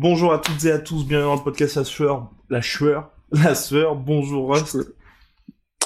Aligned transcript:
Bonjour 0.00 0.32
à 0.32 0.38
toutes 0.38 0.64
et 0.64 0.70
à 0.72 0.78
tous, 0.78 1.04
bienvenue 1.06 1.28
dans 1.28 1.36
le 1.36 1.42
podcast 1.42 1.76
La 1.76 1.84
Sueur, 1.84 2.30
La 2.48 2.62
Sueur, 2.62 3.10
La 3.32 3.54
Sueur, 3.54 3.96
bonjour 3.96 4.50
Rust. 4.50 4.78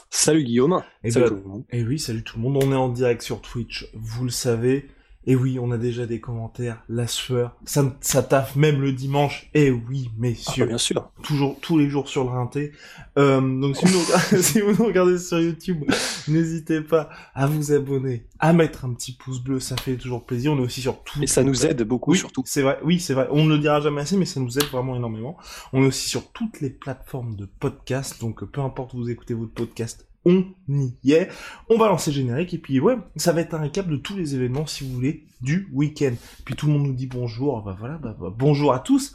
Salut 0.09 0.45
Guillaume. 0.45 0.85
Et, 1.03 1.11
Salut 1.11 1.25
bah- 1.25 1.31
tout 1.31 1.37
le 1.43 1.43
monde. 1.51 1.65
et 1.71 1.83
oui, 1.83 1.99
salut 1.99 2.23
tout 2.23 2.37
le 2.37 2.45
monde, 2.45 2.63
on 2.63 2.71
est 2.71 2.77
en 2.77 2.91
direct 2.91 3.23
sur 3.23 3.41
Twitch, 3.41 3.89
vous 3.93 4.23
le 4.23 4.31
savez. 4.31 4.89
Et 5.27 5.37
oui, 5.37 5.59
on 5.59 5.71
a 5.71 5.79
déjà 5.79 6.05
des 6.07 6.21
commentaires, 6.21 6.83
La 6.89 7.07
Sueur, 7.07 7.57
ça, 7.65 7.97
ça 8.03 8.23
taffe 8.23 8.57
même 8.57 8.83
le 8.83 8.93
dimanche. 8.93 9.49
Et 9.55 9.71
oui, 9.71 10.09
Ah, 10.11 10.17
messieurs. 10.19 10.65
bah, 10.65 10.69
bien 10.69 10.79
sûr. 10.79 11.11
toujours 11.23 11.59
tous 11.61 11.79
les 11.79 11.89
jours 11.89 12.09
sur 12.09 12.25
le 12.25 12.31
rinté. 12.31 12.73
Euh, 13.17 13.41
donc 13.41 13.77
si 13.77 13.87
vous, 13.87 13.93
nous 13.93 14.05
regardez, 14.05 14.43
si 14.43 14.61
vous 14.61 14.73
nous 14.73 14.85
regardez 14.87 15.19
sur 15.19 15.41
YouTube, 15.41 15.85
n'hésitez 16.29 16.83
pas 16.83 17.09
à 17.35 17.47
vous 17.47 17.73
abonner, 17.73 18.27
à 18.39 18.53
mettre 18.53 18.85
un 18.85 18.93
petit 18.93 19.13
pouce 19.13 19.41
bleu, 19.43 19.61
ça 19.61 19.77
fait 19.77 19.97
toujours 19.97 20.25
plaisir. 20.27 20.53
On 20.53 20.59
est 20.59 20.63
aussi 20.67 20.83
sur 20.83 21.03
tout. 21.03 21.23
Et 21.23 21.27
ça 21.27 21.43
nous 21.43 21.65
aide 21.65 21.83
beaucoup 21.85 22.11
Oui, 22.13 22.19
surtout. 22.19 22.43
c'est 22.45 22.63
vrai. 22.63 22.79
Oui, 22.85 23.01
c'est 23.01 23.15
vrai. 23.15 23.27
On 23.31 23.45
ne 23.45 23.51
le 23.55 23.59
dira 23.59 23.81
jamais 23.81 24.03
assez, 24.03 24.17
mais 24.19 24.27
ça 24.27 24.41
nous 24.41 24.59
aide 24.59 24.65
vraiment 24.67 24.95
énormément. 24.95 25.37
On 25.73 25.83
est 25.83 25.87
aussi 25.87 26.09
sur 26.09 26.31
toutes 26.33 26.61
les 26.61 26.71
plateformes 26.71 27.35
de 27.37 27.47
podcast, 27.47 28.21
donc 28.21 28.45
peu 28.45 28.61
importe 28.61 28.93
où 28.95 28.99
vous 28.99 29.11
écoutez 29.11 29.33
votre 29.35 29.53
podcast, 29.55 30.07
on 30.25 30.45
y 30.69 31.13
est. 31.13 31.29
On 31.69 31.79
va 31.79 31.89
lancer 31.89 32.11
le 32.11 32.17
générique 32.17 32.55
et 32.55 32.59
puis 32.59 32.81
ouais, 32.81 32.97
ça 33.17 33.33
va 33.33 33.41
être 33.41 33.55
un 33.55 33.61
récap 33.61 33.89
de 33.89 33.97
tous 33.97 34.17
les 34.17 34.35
événements 34.35 34.67
si 34.67 34.85
vous 34.85 34.93
voulez 34.93 35.27
du 35.41 35.69
week-end. 35.73 36.13
Puis 36.45 36.55
tout 36.55 36.67
le 36.67 36.73
monde 36.73 36.87
nous 36.87 36.95
dit 36.95 37.07
bonjour. 37.07 37.63
Bah 37.63 37.77
voilà, 37.79 37.99
bah, 37.99 38.17
bah, 38.19 38.33
bonjour 38.37 38.73
à 38.73 38.79
tous. 38.79 39.15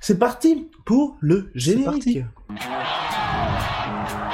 C'est 0.00 0.18
parti 0.18 0.68
pour 0.84 1.16
le 1.20 1.50
générique. 1.54 2.18
parti. 2.48 4.33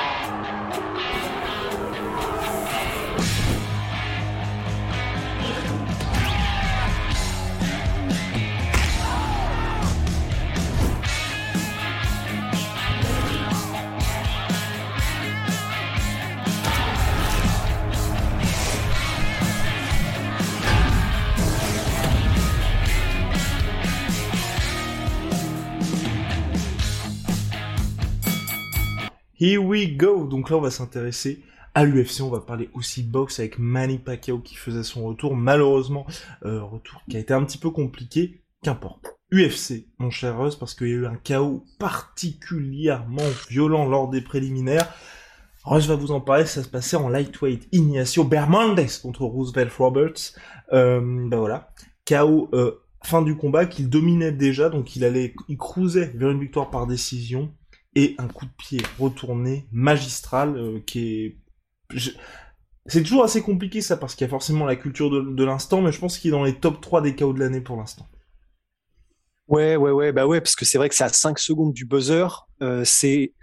Here 29.40 29.56
we 29.56 29.96
go. 29.96 30.26
Donc 30.26 30.50
là, 30.50 30.58
on 30.58 30.60
va 30.60 30.70
s'intéresser 30.70 31.42
à 31.74 31.86
l'UFC. 31.86 32.20
On 32.20 32.28
va 32.28 32.40
parler 32.40 32.68
aussi 32.74 33.02
boxe 33.02 33.38
avec 33.38 33.58
Manny 33.58 33.96
Pacquiao 33.96 34.38
qui 34.40 34.54
faisait 34.54 34.82
son 34.82 35.04
retour. 35.04 35.34
Malheureusement, 35.34 36.06
euh, 36.44 36.62
retour 36.62 37.00
qui 37.08 37.16
a 37.16 37.20
été 37.20 37.32
un 37.32 37.42
petit 37.44 37.56
peu 37.56 37.70
compliqué. 37.70 38.42
Qu'importe. 38.62 39.18
UFC, 39.32 39.86
mon 39.98 40.10
cher 40.10 40.38
Russ, 40.38 40.56
parce 40.56 40.74
qu'il 40.74 40.88
y 40.88 40.92
a 40.92 40.96
eu 40.96 41.06
un 41.06 41.16
chaos 41.16 41.64
particulièrement 41.78 43.22
violent 43.48 43.88
lors 43.88 44.10
des 44.10 44.20
préliminaires. 44.20 44.92
Russ 45.64 45.86
va 45.86 45.94
vous 45.94 46.10
en 46.10 46.20
parler, 46.20 46.44
ça 46.44 46.62
se 46.62 46.68
passait 46.68 46.96
en 46.96 47.08
lightweight. 47.08 47.66
Ignacio 47.72 48.24
Bermondez 48.24 48.88
contre 49.00 49.24
Roosevelt 49.24 49.72
Roberts. 49.72 50.34
Ben 50.70 51.30
voilà. 51.32 51.72
Chaos, 52.04 52.50
euh, 52.52 52.72
fin 53.02 53.22
du 53.22 53.36
combat 53.36 53.64
qu'il 53.64 53.88
dominait 53.88 54.32
déjà, 54.32 54.68
donc 54.68 54.96
il 54.96 55.04
allait, 55.04 55.32
il 55.48 55.56
cruisait 55.56 56.12
vers 56.14 56.28
une 56.28 56.40
victoire 56.40 56.68
par 56.68 56.86
décision 56.86 57.50
et 57.94 58.14
un 58.18 58.28
coup 58.28 58.46
de 58.46 58.52
pied 58.56 58.80
retourné 58.98 59.66
magistral 59.72 60.56
euh, 60.56 60.80
qui 60.86 61.24
est 61.24 61.36
c'est 62.86 63.02
toujours 63.02 63.24
assez 63.24 63.42
compliqué 63.42 63.80
ça 63.80 63.96
parce 63.96 64.14
qu'il 64.14 64.24
y 64.24 64.28
a 64.28 64.30
forcément 64.30 64.64
la 64.64 64.76
culture 64.76 65.10
de, 65.10 65.44
l'instant 65.44 65.82
mais 65.82 65.92
je 65.92 65.98
pense 65.98 66.18
qu'il 66.18 66.28
est 66.28 66.32
dans 66.32 66.44
les 66.44 66.54
top 66.54 66.80
3 66.80 67.02
des 67.02 67.14
KO 67.14 67.32
de 67.32 67.40
l'année 67.40 67.60
pour 67.60 67.76
l'instant. 67.76 68.06
Ouais, 69.48 69.74
ouais, 69.74 69.90
ouais, 69.90 70.12
bah 70.12 70.28
ouais, 70.28 70.40
parce 70.40 70.54
que 70.54 70.64
c'est 70.64 70.78
vrai 70.78 70.88
que 70.88 70.94
c'est 70.94 71.04
à 71.04 71.08
5 71.08 71.38
secondes 71.40 71.72
du 71.72 71.84
buzzer. 71.84 72.46
euh, 72.62 72.84
c'est 72.84 73.34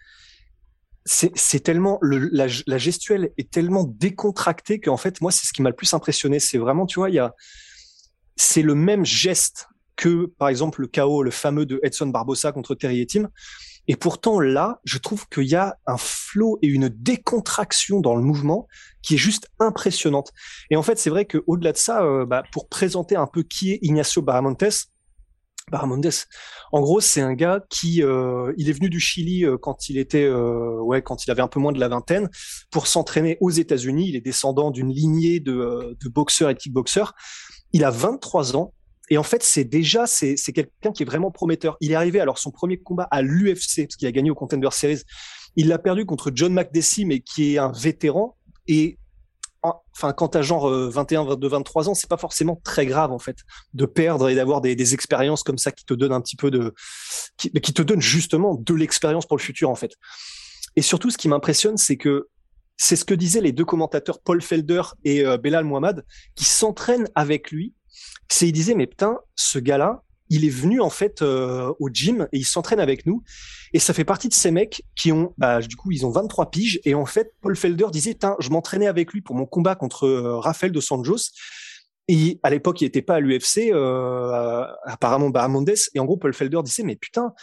c'est 1.09 1.61
tellement 1.61 1.99
le, 2.01 2.29
la, 2.33 2.47
la 2.65 2.77
gestuelle 2.77 3.31
est 3.37 3.49
tellement 3.49 3.85
décontractée 3.85 4.81
qu'en 4.81 4.97
fait 4.97 5.21
moi 5.21 5.31
c'est 5.31 5.47
ce 5.47 5.53
qui 5.53 5.61
m'a 5.61 5.69
le 5.69 5.75
plus 5.75 5.93
impressionné. 5.93 6.39
C'est 6.39 6.57
vraiment 6.57 6.85
tu 6.85 6.99
vois 6.99 7.09
il 7.09 7.15
y 7.15 7.19
a 7.19 7.33
c'est 8.35 8.61
le 8.61 8.75
même 8.75 9.05
geste 9.05 9.67
que 9.95 10.25
par 10.37 10.49
exemple 10.49 10.81
le 10.81 10.87
KO 10.87 11.23
le 11.23 11.31
fameux 11.31 11.65
de 11.65 11.79
Edson 11.81 12.07
Barbosa 12.07 12.51
contre 12.51 12.75
Terry 12.75 13.01
Etim. 13.01 13.29
Et 13.87 13.95
pourtant 13.95 14.39
là, 14.39 14.79
je 14.83 14.97
trouve 14.97 15.27
qu'il 15.29 15.47
y 15.47 15.55
a 15.55 15.77
un 15.85 15.97
flow 15.97 16.59
et 16.61 16.67
une 16.67 16.89
décontraction 16.89 17.99
dans 17.99 18.15
le 18.15 18.21
mouvement 18.21 18.67
qui 19.01 19.15
est 19.15 19.17
juste 19.17 19.47
impressionnante. 19.59 20.31
Et 20.69 20.75
en 20.75 20.83
fait, 20.83 20.97
c'est 20.97 21.09
vrai 21.09 21.25
que 21.25 21.43
au-delà 21.47 21.71
de 21.71 21.77
ça, 21.77 22.03
euh, 22.03 22.25
bah, 22.25 22.43
pour 22.51 22.67
présenter 22.67 23.15
un 23.15 23.27
peu 23.27 23.43
qui 23.43 23.71
est 23.71 23.79
Ignacio 23.81 24.21
Baramontes, 24.21 24.89
Baramondes, 25.69 26.09
en 26.71 26.79
gros, 26.79 27.01
c'est 27.01 27.19
un 27.19 27.33
gars 27.33 27.59
qui, 27.69 28.01
euh, 28.01 28.53
il 28.55 28.69
est 28.69 28.71
venu 28.71 28.89
du 28.89 29.01
Chili 29.01 29.43
euh, 29.43 29.57
quand 29.57 29.89
il 29.89 29.97
était, 29.97 30.23
euh, 30.23 30.79
ouais, 30.79 31.01
quand 31.01 31.25
il 31.25 31.31
avait 31.31 31.41
un 31.41 31.49
peu 31.49 31.59
moins 31.59 31.73
de 31.73 31.79
la 31.79 31.89
vingtaine, 31.89 32.29
pour 32.71 32.87
s'entraîner 32.87 33.37
aux 33.41 33.49
États-Unis. 33.49 34.07
Il 34.07 34.15
est 34.15 34.21
descendant 34.21 34.71
d'une 34.71 34.89
lignée 34.89 35.41
de, 35.41 35.97
de 36.01 36.09
boxeurs 36.09 36.49
et 36.49 36.55
kickboxers. 36.55 37.13
Il 37.73 37.83
a 37.83 37.89
23 37.89 38.55
ans. 38.55 38.73
Et 39.09 39.17
en 39.17 39.23
fait, 39.23 39.41
c'est 39.43 39.63
déjà, 39.63 40.05
c'est 40.05 40.35
c'est 40.37 40.51
quelqu'un 40.51 40.91
qui 40.91 41.03
est 41.03 41.05
vraiment 41.05 41.31
prometteur. 41.31 41.77
Il 41.79 41.91
est 41.91 41.95
arrivé 41.95 42.19
alors 42.19 42.37
son 42.39 42.51
premier 42.51 42.77
combat 42.77 43.07
à 43.11 43.21
l'UFC 43.21 43.83
parce 43.87 43.95
qu'il 43.95 44.07
a 44.07 44.11
gagné 44.11 44.29
au 44.31 44.35
Contender 44.35 44.69
Series. 44.71 45.01
Il 45.55 45.69
l'a 45.69 45.79
perdu 45.79 46.05
contre 46.05 46.31
John 46.33 46.53
McDessie, 46.53 47.05
mais 47.05 47.21
qui 47.21 47.53
est 47.53 47.57
un 47.57 47.71
vétéran. 47.71 48.35
Et 48.67 48.97
en- 49.63 49.81
enfin, 49.95 50.11
quand 50.13 50.29
t'as 50.29 50.41
genre 50.41 50.69
euh, 50.69 50.89
21, 50.89 51.23
22, 51.23 51.47
23 51.47 51.89
ans, 51.89 51.93
c'est 51.95 52.09
pas 52.09 52.17
forcément 52.17 52.59
très 52.63 52.85
grave 52.85 53.11
en 53.11 53.17
fait 53.19 53.37
de 53.73 53.85
perdre 53.85 54.29
et 54.29 54.35
d'avoir 54.35 54.61
des, 54.61 54.75
des 54.75 54.93
expériences 54.93 55.41
comme 55.43 55.57
ça 55.57 55.71
qui 55.71 55.85
te 55.85 55.93
donnent 55.93 56.11
un 56.13 56.21
petit 56.21 56.35
peu 56.35 56.51
de, 56.51 56.73
qui, 57.37 57.49
qui 57.51 57.73
te 57.73 57.81
donnent 57.81 58.01
justement 58.01 58.55
de 58.55 58.73
l'expérience 58.73 59.25
pour 59.25 59.37
le 59.37 59.41
futur 59.41 59.69
en 59.69 59.75
fait. 59.75 59.93
Et 60.75 60.81
surtout, 60.81 61.09
ce 61.09 61.17
qui 61.17 61.27
m'impressionne, 61.27 61.77
c'est 61.77 61.97
que 61.97 62.27
c'est 62.75 62.95
ce 62.95 63.05
que 63.05 63.15
disaient 63.15 63.41
les 63.41 63.51
deux 63.51 63.65
commentateurs 63.65 64.19
Paul 64.21 64.41
Felder 64.41 64.83
et 65.03 65.25
euh, 65.25 65.37
Belal 65.37 65.63
Mohamed, 65.65 66.05
qui 66.35 66.45
s'entraînent 66.45 67.07
avec 67.15 67.49
lui. 67.51 67.73
C'est 68.29 68.47
ils 68.47 68.51
disaient 68.51 68.75
mais 68.75 68.87
putain, 68.87 69.19
ce 69.35 69.59
gars-là, 69.59 70.03
il 70.29 70.45
est 70.45 70.49
venu 70.49 70.81
en 70.81 70.89
fait 70.89 71.21
euh, 71.21 71.73
au 71.79 71.89
gym 71.89 72.27
et 72.31 72.37
il 72.37 72.45
s'entraîne 72.45 72.79
avec 72.79 73.05
nous. 73.05 73.23
Et 73.73 73.79
ça 73.79 73.93
fait 73.93 74.05
partie 74.05 74.29
de 74.29 74.33
ces 74.33 74.51
mecs 74.51 74.83
qui 74.95 75.11
ont, 75.11 75.33
bah, 75.37 75.61
du 75.61 75.75
coup, 75.75 75.91
ils 75.91 76.05
ont 76.05 76.09
23 76.09 76.49
piges. 76.49 76.79
Et 76.85 76.93
en 76.95 77.05
fait, 77.05 77.33
Paul 77.41 77.55
Felder 77.55 77.87
disait, 77.91 78.17
je 78.39 78.49
m'entraînais 78.49 78.87
avec 78.87 79.13
lui 79.13 79.21
pour 79.21 79.35
mon 79.35 79.45
combat 79.45 79.75
contre 79.75 80.05
euh, 80.05 80.37
Rafael 80.37 80.71
dos 80.71 80.81
Anjos. 80.91 81.31
Et 82.07 82.39
à 82.43 82.49
l'époque, 82.49 82.81
il 82.81 82.85
n'était 82.85 83.01
pas 83.01 83.15
à 83.15 83.19
l'UFC, 83.19 83.69
euh, 83.73 84.65
apparemment 84.85 85.29
Baramondes. 85.29 85.75
Et 85.93 85.99
en 85.99 86.05
gros, 86.05 86.17
Paul 86.17 86.33
Felder 86.33 86.59
disait, 86.63 86.83
mais 86.83 86.95
putain, 86.95 87.33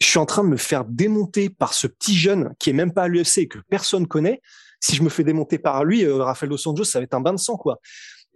je 0.00 0.06
suis 0.06 0.18
en 0.18 0.26
train 0.26 0.44
de 0.44 0.48
me 0.48 0.56
faire 0.56 0.84
démonter 0.84 1.50
par 1.50 1.74
ce 1.74 1.86
petit 1.86 2.16
jeune 2.16 2.54
qui 2.58 2.70
est 2.70 2.74
même 2.74 2.92
pas 2.92 3.04
à 3.04 3.08
l'UFC 3.08 3.38
et 3.38 3.48
que 3.48 3.58
personne 3.68 4.06
connaît. 4.06 4.40
Si 4.80 4.94
je 4.94 5.02
me 5.02 5.08
fais 5.08 5.24
démonter 5.24 5.58
par 5.58 5.82
lui, 5.84 6.06
Rafael 6.06 6.50
dos 6.50 6.68
Anjos, 6.68 6.84
ça 6.84 7.00
va 7.00 7.04
être 7.04 7.14
un 7.14 7.20
bain 7.20 7.32
de 7.32 7.38
sang, 7.38 7.56
quoi. 7.56 7.80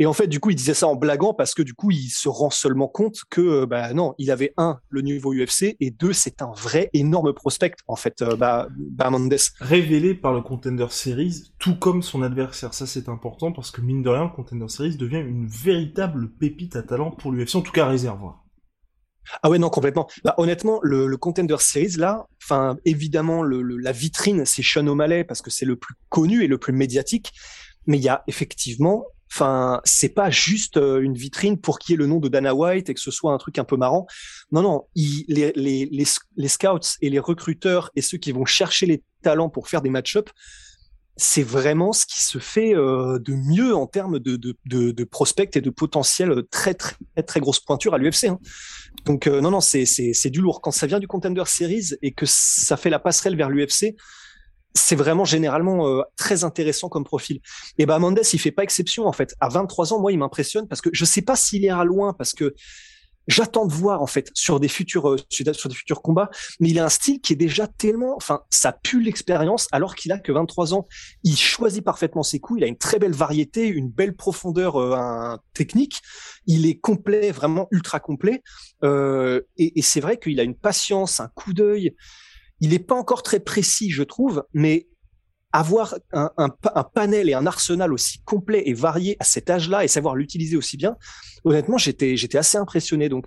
Et 0.01 0.07
en 0.07 0.13
fait, 0.13 0.29
du 0.29 0.39
coup, 0.39 0.51
il 0.51 0.55
disait 0.57 0.75
ça 0.75 0.87
en 0.87 0.95
blaguant 0.95 1.35
parce 1.35 1.55
que 1.55 1.63
du 1.63 1.75
coup, 1.75 1.91
il 1.91 2.09
se 2.09 2.29
rend 2.29 2.51
seulement 2.51 2.87
compte 2.89 3.23
que, 3.31 3.41
euh, 3.41 3.67
bah 3.67 3.93
non, 3.95 4.15
il 4.19 4.31
avait 4.31 4.53
un 4.57 4.79
le 4.91 5.01
niveau 5.03 5.33
UFC 5.35 5.77
et 5.81 5.91
deux, 5.91 6.13
c'est 6.13 6.41
un 6.41 6.53
vrai 6.53 6.89
énorme 6.93 7.33
prospect 7.33 7.75
en 7.89 7.97
fait, 7.97 8.23
euh, 8.23 8.37
bah, 8.37 8.69
Baramondes. 8.79 9.35
Révélé 9.61 10.15
par 10.15 10.33
le 10.33 10.41
Contender 10.43 10.87
Series, 10.91 11.53
tout 11.59 11.77
comme 11.77 12.03
son 12.03 12.23
adversaire. 12.23 12.75
Ça 12.75 12.87
c'est 12.87 13.09
important 13.09 13.51
parce 13.53 13.71
que 13.73 13.81
mine 13.81 14.03
de 14.03 14.09
rien, 14.09 14.25
le 14.25 14.31
Contender 14.31 14.69
Series 14.69 14.97
devient 14.97 15.19
une 15.19 15.47
véritable 15.49 16.31
pépite 16.31 16.77
à 16.77 16.83
talent 16.83 17.11
pour 17.11 17.33
l'UFC, 17.33 17.57
en 17.57 17.63
tout 17.63 17.73
cas 17.73 17.87
réservoir. 17.87 18.45
Ah 19.43 19.51
ouais, 19.51 19.59
non, 19.59 19.69
complètement. 19.69 20.09
Bah, 20.25 20.35
honnêtement, 20.39 20.81
le, 20.83 21.07
le 21.07 21.17
Contender 21.19 21.57
Series, 21.59 21.97
là, 21.99 22.27
enfin, 22.43 22.79
évidemment, 22.87 23.43
le, 23.43 23.61
le- 23.61 23.77
la 23.77 23.93
vitrine, 23.93 24.47
c'est 24.47 24.63
Sean 24.63 24.87
O'Malley 24.87 25.25
parce 25.25 25.43
que 25.43 25.51
c'est 25.51 25.67
le 25.67 25.77
plus 25.77 25.95
connu 26.09 26.43
et 26.45 26.47
le 26.47 26.57
plus 26.57 26.73
médiatique. 26.73 27.33
Mais 27.87 27.99
il 27.99 28.03
y 28.05 28.09
a 28.09 28.23
effectivement, 28.27 29.05
enfin, 29.33 29.81
c'est 29.85 30.09
pas 30.09 30.31
juste 30.31 30.77
euh, 30.77 31.01
une 31.01 31.15
vitrine 31.15 31.59
pour 31.59 31.79
qu'il 31.79 31.93
y 31.93 31.95
ait 31.95 31.99
le 31.99 32.07
nom 32.07 32.19
de 32.19 32.29
Dana 32.29 32.55
White 32.55 32.91
et 32.91 32.95
que 32.95 33.01
ce 33.01 33.11
soit 33.11 33.33
un 33.33 33.39
truc 33.39 33.59
un 33.59 33.65
peu 33.65 33.77
marrant. 33.77 34.07
Non, 34.53 34.63
non, 34.63 34.87
les, 34.95 36.05
scouts 36.47 36.97
et 37.01 37.11
les 37.11 37.19
recruteurs 37.19 37.91
et 37.97 38.03
ceux 38.03 38.19
qui 38.19 38.33
vont 38.33 38.45
chercher 38.45 38.87
les 38.87 39.03
talents 39.23 39.49
pour 39.51 39.69
faire 39.69 39.83
des 39.83 39.91
match-ups 39.91 40.33
c'est 41.21 41.43
vraiment 41.43 41.93
ce 41.93 42.07
qui 42.07 42.21
se 42.23 42.39
fait 42.39 42.77
euh, 42.77 43.19
de 43.19 43.35
mieux 43.35 43.75
en 43.75 43.89
termes 43.89 44.21
de, 44.21 44.37
de, 44.37 44.57
de, 44.67 44.93
de 44.93 45.05
prospect 45.05 45.51
et 45.55 45.61
de 45.61 45.71
potentiel 45.71 46.45
très 46.49 46.75
très 46.75 46.95
très 47.27 47.41
grosse 47.41 47.59
pointure 47.59 47.93
à 47.93 47.99
l'UFC. 47.99 48.27
Hein. 48.29 48.39
Donc 49.05 49.27
euh, 49.27 49.41
non 49.41 49.51
non 49.51 49.61
c'est 49.61 50.31
du 50.31 50.41
lourd 50.41 50.61
quand 50.63 50.71
ça 50.71 50.87
vient 50.87 51.01
du 51.01 51.09
Contender 51.09 51.43
Series 51.47 51.91
et 52.03 52.13
que 52.13 52.25
ça 52.25 52.77
fait 52.77 52.89
la 52.89 53.01
passerelle 53.01 53.37
vers 53.37 53.51
l'UFC. 53.51 53.97
C'est 54.75 54.97
vraiment 54.97 55.25
généralement 55.25 55.89
euh, 55.89 56.03
très 56.17 56.45
intéressant 56.45 56.89
comme 56.89 57.05
profil. 57.05 57.41
Et 57.79 57.87
ben 57.87 57.99
Mendes, 57.99 58.21
il 58.33 58.39
fait 58.39 58.53
pas 58.53 58.63
exception 58.63 59.07
en 59.07 59.13
fait. 59.13 59.35
À 59.41 59.49
23 59.49 59.93
ans, 59.93 60.01
moi, 60.01 60.13
il 60.13 60.19
m'impressionne 60.19 60.69
parce 60.69 60.81
que 60.81 60.91
je 60.93 61.05
sais 61.05 61.23
pas 61.23 61.37
s'il 61.37 61.63
ira 61.63 61.85
loin 61.85 62.13
parce 62.13 62.33
que 62.33 62.55
j'attends 63.29 63.67
de 63.67 63.73
voir 63.73 64.03
en 64.03 64.07
fait 64.07 64.31
sur 64.35 64.59
des 64.59 64.69
futurs 64.69 65.11
euh, 65.11 65.17
sur 65.29 65.45
des 65.45 65.75
futurs 65.75 66.03
combats. 66.03 66.31
Mais 66.59 66.71
il 66.71 66.79
a 66.81 66.85
un 66.85 66.89
style 66.89 67.21
qui 67.21 67.35
est 67.35 67.37
déjà 67.37 67.69
tellement 67.69 68.17
enfin 68.17 68.41
ça 68.51 68.73
pue 68.73 69.01
l'expérience 69.03 69.69
alors 69.71 69.95
qu'il 69.95 70.11
a 70.11 70.19
que 70.19 70.33
23 70.33 70.75
ans. 70.75 70.89
Il 71.23 71.37
choisit 71.37 71.85
parfaitement 71.85 72.23
ses 72.23 72.41
coups. 72.41 72.61
Il 72.61 72.65
a 72.65 72.67
une 72.67 72.79
très 72.79 72.99
belle 72.99 73.15
variété 73.15 73.69
une 73.69 73.91
belle 73.91 74.17
profondeur 74.17 74.77
euh, 74.77 75.37
technique. 75.53 76.01
Il 76.47 76.67
est 76.67 76.81
complet 76.81 77.31
vraiment 77.31 77.69
ultra 77.71 78.01
complet. 78.01 78.43
Euh, 78.83 79.43
et, 79.57 79.79
et 79.79 79.83
c'est 79.83 80.01
vrai 80.01 80.19
qu'il 80.19 80.41
a 80.41 80.43
une 80.43 80.57
patience 80.57 81.21
un 81.21 81.29
coup 81.29 81.53
d'œil 81.53 81.95
il 82.61 82.71
n'est 82.71 82.79
pas 82.79 82.95
encore 82.95 83.23
très 83.23 83.41
précis 83.41 83.91
je 83.91 84.03
trouve 84.03 84.45
mais 84.53 84.89
avoir 85.53 85.95
un, 86.13 86.51
panel 86.95 87.29
et 87.29 87.35
un 87.35 87.47
arsenal 87.47 87.93
aussi 87.93 88.21
complet 88.25 88.65
et 88.67 88.75
varié 88.75 89.17
à 89.19 89.25
cet 89.25 89.49
âge-là 89.49 89.85
et 89.85 89.89
savoir 89.89 90.15
l'utiliser 90.15 90.57
aussi 90.57 90.77
bien, 90.77 90.97
honnêtement, 91.45 91.79
j'étais 91.79 92.37
assez 92.37 92.59
impressionné. 92.59 93.09
Donc, 93.09 93.25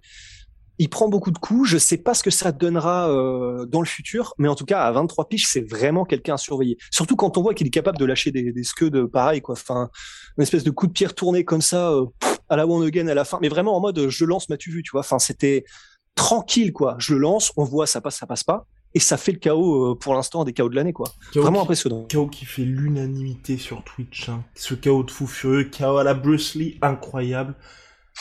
il 0.77 0.89
prend 0.89 1.09
beaucoup 1.09 1.31
de 1.31 1.37
coups. 1.37 1.69
Je 1.69 1.77
sais 1.77 1.97
pas 1.97 2.13
ce 2.13 2.23
que 2.23 2.29
ça 2.29 2.51
donnera 2.51 3.09
euh, 3.09 3.65
dans 3.65 3.81
le 3.81 3.87
futur, 3.87 4.33
mais 4.37 4.47
en 4.47 4.55
tout 4.55 4.65
cas, 4.65 4.83
à 4.83 4.91
23 4.91 5.29
piges, 5.29 5.47
c'est 5.47 5.61
vraiment 5.61 6.05
quelqu'un 6.05 6.35
à 6.35 6.37
surveiller. 6.37 6.77
Surtout 6.91 7.15
quand 7.15 7.37
on 7.37 7.41
voit 7.41 7.53
qu'il 7.53 7.67
est 7.67 7.71
capable 7.71 7.97
de 7.97 8.05
lâcher 8.05 8.31
des, 8.31 8.51
des 8.51 8.63
scuds 8.63 9.07
pareil, 9.11 9.41
quoi. 9.41 9.53
Enfin, 9.53 9.89
une 10.37 10.43
espèce 10.43 10.63
de 10.63 10.71
coup 10.71 10.87
de 10.87 10.91
pierre 10.91 11.15
tourné 11.15 11.43
comme 11.43 11.61
ça 11.61 11.91
euh, 11.91 12.05
à 12.49 12.55
la 12.55 12.67
one 12.67 12.85
again 12.85 13.07
à 13.07 13.13
la 13.13 13.25
fin, 13.25 13.39
mais 13.41 13.49
vraiment 13.49 13.75
en 13.75 13.79
mode 13.79 14.09
je 14.09 14.25
lance, 14.25 14.47
m'as-tu 14.49 14.71
vu, 14.71 14.83
tu 14.83 14.91
vois. 14.91 15.01
Enfin, 15.01 15.19
c'était 15.19 15.65
tranquille, 16.15 16.71
quoi. 16.71 16.95
Je 16.99 17.13
le 17.13 17.19
lance, 17.19 17.51
on 17.57 17.63
voit, 17.63 17.87
ça 17.87 17.99
passe, 17.99 18.17
ça 18.17 18.27
passe 18.27 18.43
pas 18.43 18.67
et 18.93 18.99
ça 18.99 19.17
fait 19.17 19.31
le 19.31 19.39
chaos 19.39 19.91
euh, 19.91 19.95
pour 19.95 20.13
l'instant 20.13 20.43
des 20.43 20.53
chaos 20.53 20.69
de 20.69 20.75
l'année 20.75 20.93
quoi. 20.93 21.07
Vraiment 21.35 21.61
impressionnant. 21.61 22.05
Chaos 22.05 22.27
qui 22.27 22.45
fait 22.45 22.63
l'unanimité 22.63 23.57
sur 23.57 23.83
Twitch. 23.83 24.29
Hein. 24.29 24.43
Ce 24.55 24.73
chaos 24.73 25.03
de 25.03 25.11
fou 25.11 25.27
furieux, 25.27 25.65
chaos 25.65 25.97
à 25.97 26.03
la 26.03 26.13
Bruce 26.13 26.55
Lee, 26.55 26.77
incroyable. 26.81 27.55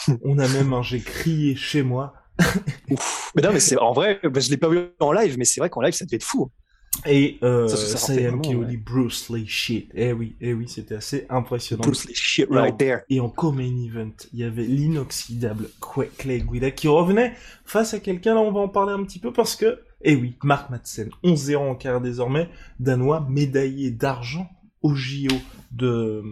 On 0.23 0.39
a 0.39 0.47
même 0.47 0.73
un 0.73 0.81
j'ai 0.81 1.01
crié 1.01 1.55
chez 1.55 1.83
moi. 1.83 2.13
Mais 3.35 3.41
non 3.43 3.51
mais 3.53 3.59
c'est 3.59 3.77
en 3.77 3.93
vrai, 3.93 4.19
je 4.23 4.49
l'ai 4.49 4.57
pas 4.57 4.69
vu 4.69 4.79
en 4.99 5.11
live, 5.11 5.37
mais 5.37 5.45
c'est 5.45 5.59
vrai 5.59 5.69
qu'en 5.69 5.81
live 5.81 5.93
ça 5.93 6.05
devait 6.05 6.15
être 6.15 6.23
fou. 6.23 6.49
Et 7.05 7.39
euh, 7.41 7.67
ça, 7.67 8.13
est, 8.13 8.41
qui 8.41 8.55
dit 8.55 8.77
Bruce 8.77 9.29
Lee 9.29 9.47
shit. 9.47 9.89
Eh 9.95 10.11
oui, 10.11 10.35
eh 10.41 10.53
oui, 10.53 10.67
c'était 10.67 10.95
assez 10.95 11.25
impressionnant. 11.29 11.83
Bruce 11.83 12.05
Lee 12.07 12.15
shit 12.15 12.47
right 12.49 12.77
there. 12.77 12.99
Et 13.09 13.19
en 13.19 13.29
co-main 13.29 13.75
event, 13.85 14.11
il 14.33 14.39
y 14.39 14.43
avait 14.43 14.63
l'inoxydable 14.63 15.69
Clay 16.17 16.41
Guida 16.41 16.71
qui 16.71 16.87
revenait 16.87 17.33
face 17.65 17.93
à 17.93 17.99
quelqu'un. 17.99 18.35
Là, 18.35 18.41
on 18.41 18.51
va 18.51 18.59
en 18.59 18.67
parler 18.67 18.93
un 18.93 19.03
petit 19.03 19.19
peu 19.19 19.31
parce 19.31 19.55
que 19.55 19.79
eh 20.03 20.15
oui, 20.15 20.35
Mark 20.43 20.69
Madsen, 20.69 21.09
11-0 21.23 21.57
en 21.57 21.75
carrière 21.75 22.01
désormais, 22.01 22.49
danois, 22.79 23.25
médaillé 23.29 23.91
d'argent 23.91 24.49
au 24.81 24.95
JO 24.95 25.35
de, 25.71 26.23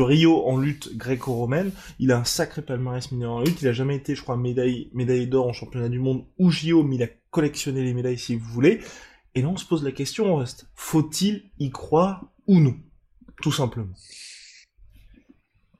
Rio 0.00 0.46
en 0.46 0.56
lutte 0.56 0.96
gréco-romaine. 0.96 1.72
Il 1.98 2.12
a 2.12 2.18
un 2.18 2.24
sacré 2.24 2.62
palmarès 2.62 3.10
mineur 3.12 3.32
en 3.32 3.40
lutte. 3.40 3.60
Il 3.62 3.68
a 3.68 3.72
jamais 3.72 3.96
été, 3.96 4.14
je 4.14 4.22
crois, 4.22 4.36
médaillé, 4.36 5.26
d'or 5.26 5.48
en 5.48 5.52
championnat 5.52 5.88
du 5.88 5.98
monde 5.98 6.24
ou 6.38 6.50
JO, 6.50 6.82
mais 6.82 6.96
il 6.96 7.02
a 7.02 7.08
collectionné 7.30 7.82
les 7.82 7.94
médailles 7.94 8.18
si 8.18 8.36
vous 8.36 8.48
voulez. 8.48 8.80
Et 9.34 9.42
là, 9.42 9.48
on 9.48 9.56
se 9.56 9.66
pose 9.66 9.84
la 9.84 9.92
question, 9.92 10.34
reste. 10.36 10.66
Faut-il 10.74 11.50
y 11.58 11.70
croire 11.70 12.32
ou 12.46 12.60
non? 12.60 12.76
Tout 13.42 13.52
simplement? 13.52 13.92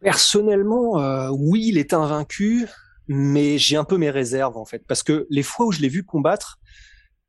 Personnellement, 0.00 1.00
euh, 1.00 1.31
oui, 1.31 1.67
il 1.69 1.79
est 1.79 1.93
invaincu, 1.93 2.67
mais 3.08 3.58
j'ai 3.58 3.76
un 3.76 3.85
peu 3.85 3.96
mes 3.96 4.11
réserves, 4.11 4.56
en 4.56 4.64
fait. 4.64 4.85
Parce 4.87 5.02
que 5.02 5.26
les 5.31 5.43
fois 5.43 5.67
où 5.67 5.73
je 5.73 5.81
l'ai 5.81 5.88
vu 5.88 6.05
combattre, 6.05 6.61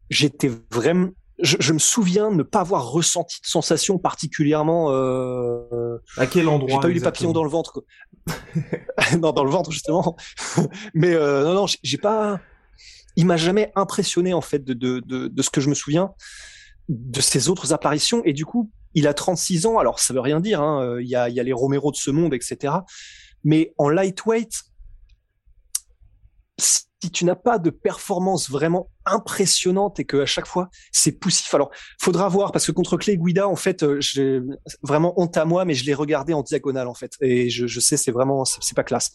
j'étais 0.09 0.51
vraiment 0.71 1.09
je, 1.41 1.73
me 1.73 1.79
souviens 1.79 2.31
ne 2.31 2.43
pas 2.43 2.61
avoir 2.61 2.91
ressenti 2.91 3.39
de 3.41 3.47
sensation 3.47 3.97
particulièrement. 3.97 4.91
Euh... 4.91 5.97
À 6.17 6.27
quel 6.27 6.49
endroit 6.49 6.69
J'ai 6.69 6.79
pas 6.79 6.89
eu 6.89 6.93
les 6.93 6.99
papillons 6.99 7.31
dans 7.31 7.43
le 7.43 7.49
ventre. 7.49 7.85
non, 9.19 9.31
dans 9.31 9.43
le 9.43 9.49
ventre 9.49 9.71
justement. 9.71 10.15
Mais 10.93 11.13
euh, 11.13 11.43
non, 11.45 11.53
non, 11.53 11.65
j'ai 11.81 11.97
pas. 11.97 12.39
Il 13.15 13.25
m'a 13.25 13.37
jamais 13.37 13.71
impressionné 13.75 14.33
en 14.33 14.41
fait 14.41 14.63
de, 14.63 14.73
de, 14.73 14.99
de, 14.99 15.27
de, 15.27 15.41
ce 15.41 15.49
que 15.49 15.61
je 15.61 15.69
me 15.69 15.75
souviens 15.75 16.11
de 16.89 17.21
ses 17.21 17.49
autres 17.49 17.73
apparitions. 17.73 18.21
Et 18.25 18.33
du 18.33 18.45
coup, 18.45 18.69
il 18.93 19.07
a 19.07 19.13
36 19.13 19.65
ans. 19.65 19.77
Alors 19.77 19.99
ça 19.99 20.13
veut 20.13 20.21
rien 20.21 20.39
dire. 20.39 20.61
Hein. 20.61 20.99
Il 20.99 21.07
y 21.07 21.15
a, 21.15 21.29
il 21.29 21.35
y 21.35 21.39
a 21.39 21.43
les 21.43 21.53
Romero 21.53 21.91
de 21.91 21.97
ce 21.97 22.11
monde, 22.11 22.33
etc. 22.33 22.73
Mais 23.43 23.73
en 23.77 23.89
lightweight, 23.89 24.51
si 27.01 27.11
tu 27.11 27.25
n'as 27.25 27.35
pas 27.35 27.59
de 27.59 27.69
performance 27.69 28.49
vraiment 28.49 28.89
impressionnante 29.05 29.99
et 29.99 30.05
que 30.05 30.17
à 30.17 30.25
chaque 30.25 30.47
fois 30.47 30.69
c'est 30.91 31.13
poussif. 31.19 31.53
Alors, 31.53 31.71
faudra 31.99 32.27
voir 32.27 32.51
parce 32.51 32.65
que 32.65 32.71
contre 32.71 32.97
Clay 32.97 33.17
Guida, 33.17 33.47
en 33.47 33.55
fait, 33.55 33.83
euh, 33.83 33.97
j'ai 33.99 34.41
vraiment 34.83 35.19
honte 35.19 35.37
à 35.37 35.45
moi, 35.45 35.65
mais 35.65 35.73
je 35.73 35.85
l'ai 35.85 35.93
regardé 35.93 36.33
en 36.33 36.43
diagonale 36.43 36.87
en 36.87 36.93
fait, 36.93 37.13
et 37.21 37.49
je, 37.49 37.67
je 37.67 37.79
sais 37.79 37.97
c'est 37.97 38.11
vraiment 38.11 38.45
c'est 38.45 38.75
pas 38.75 38.83
classe. 38.83 39.11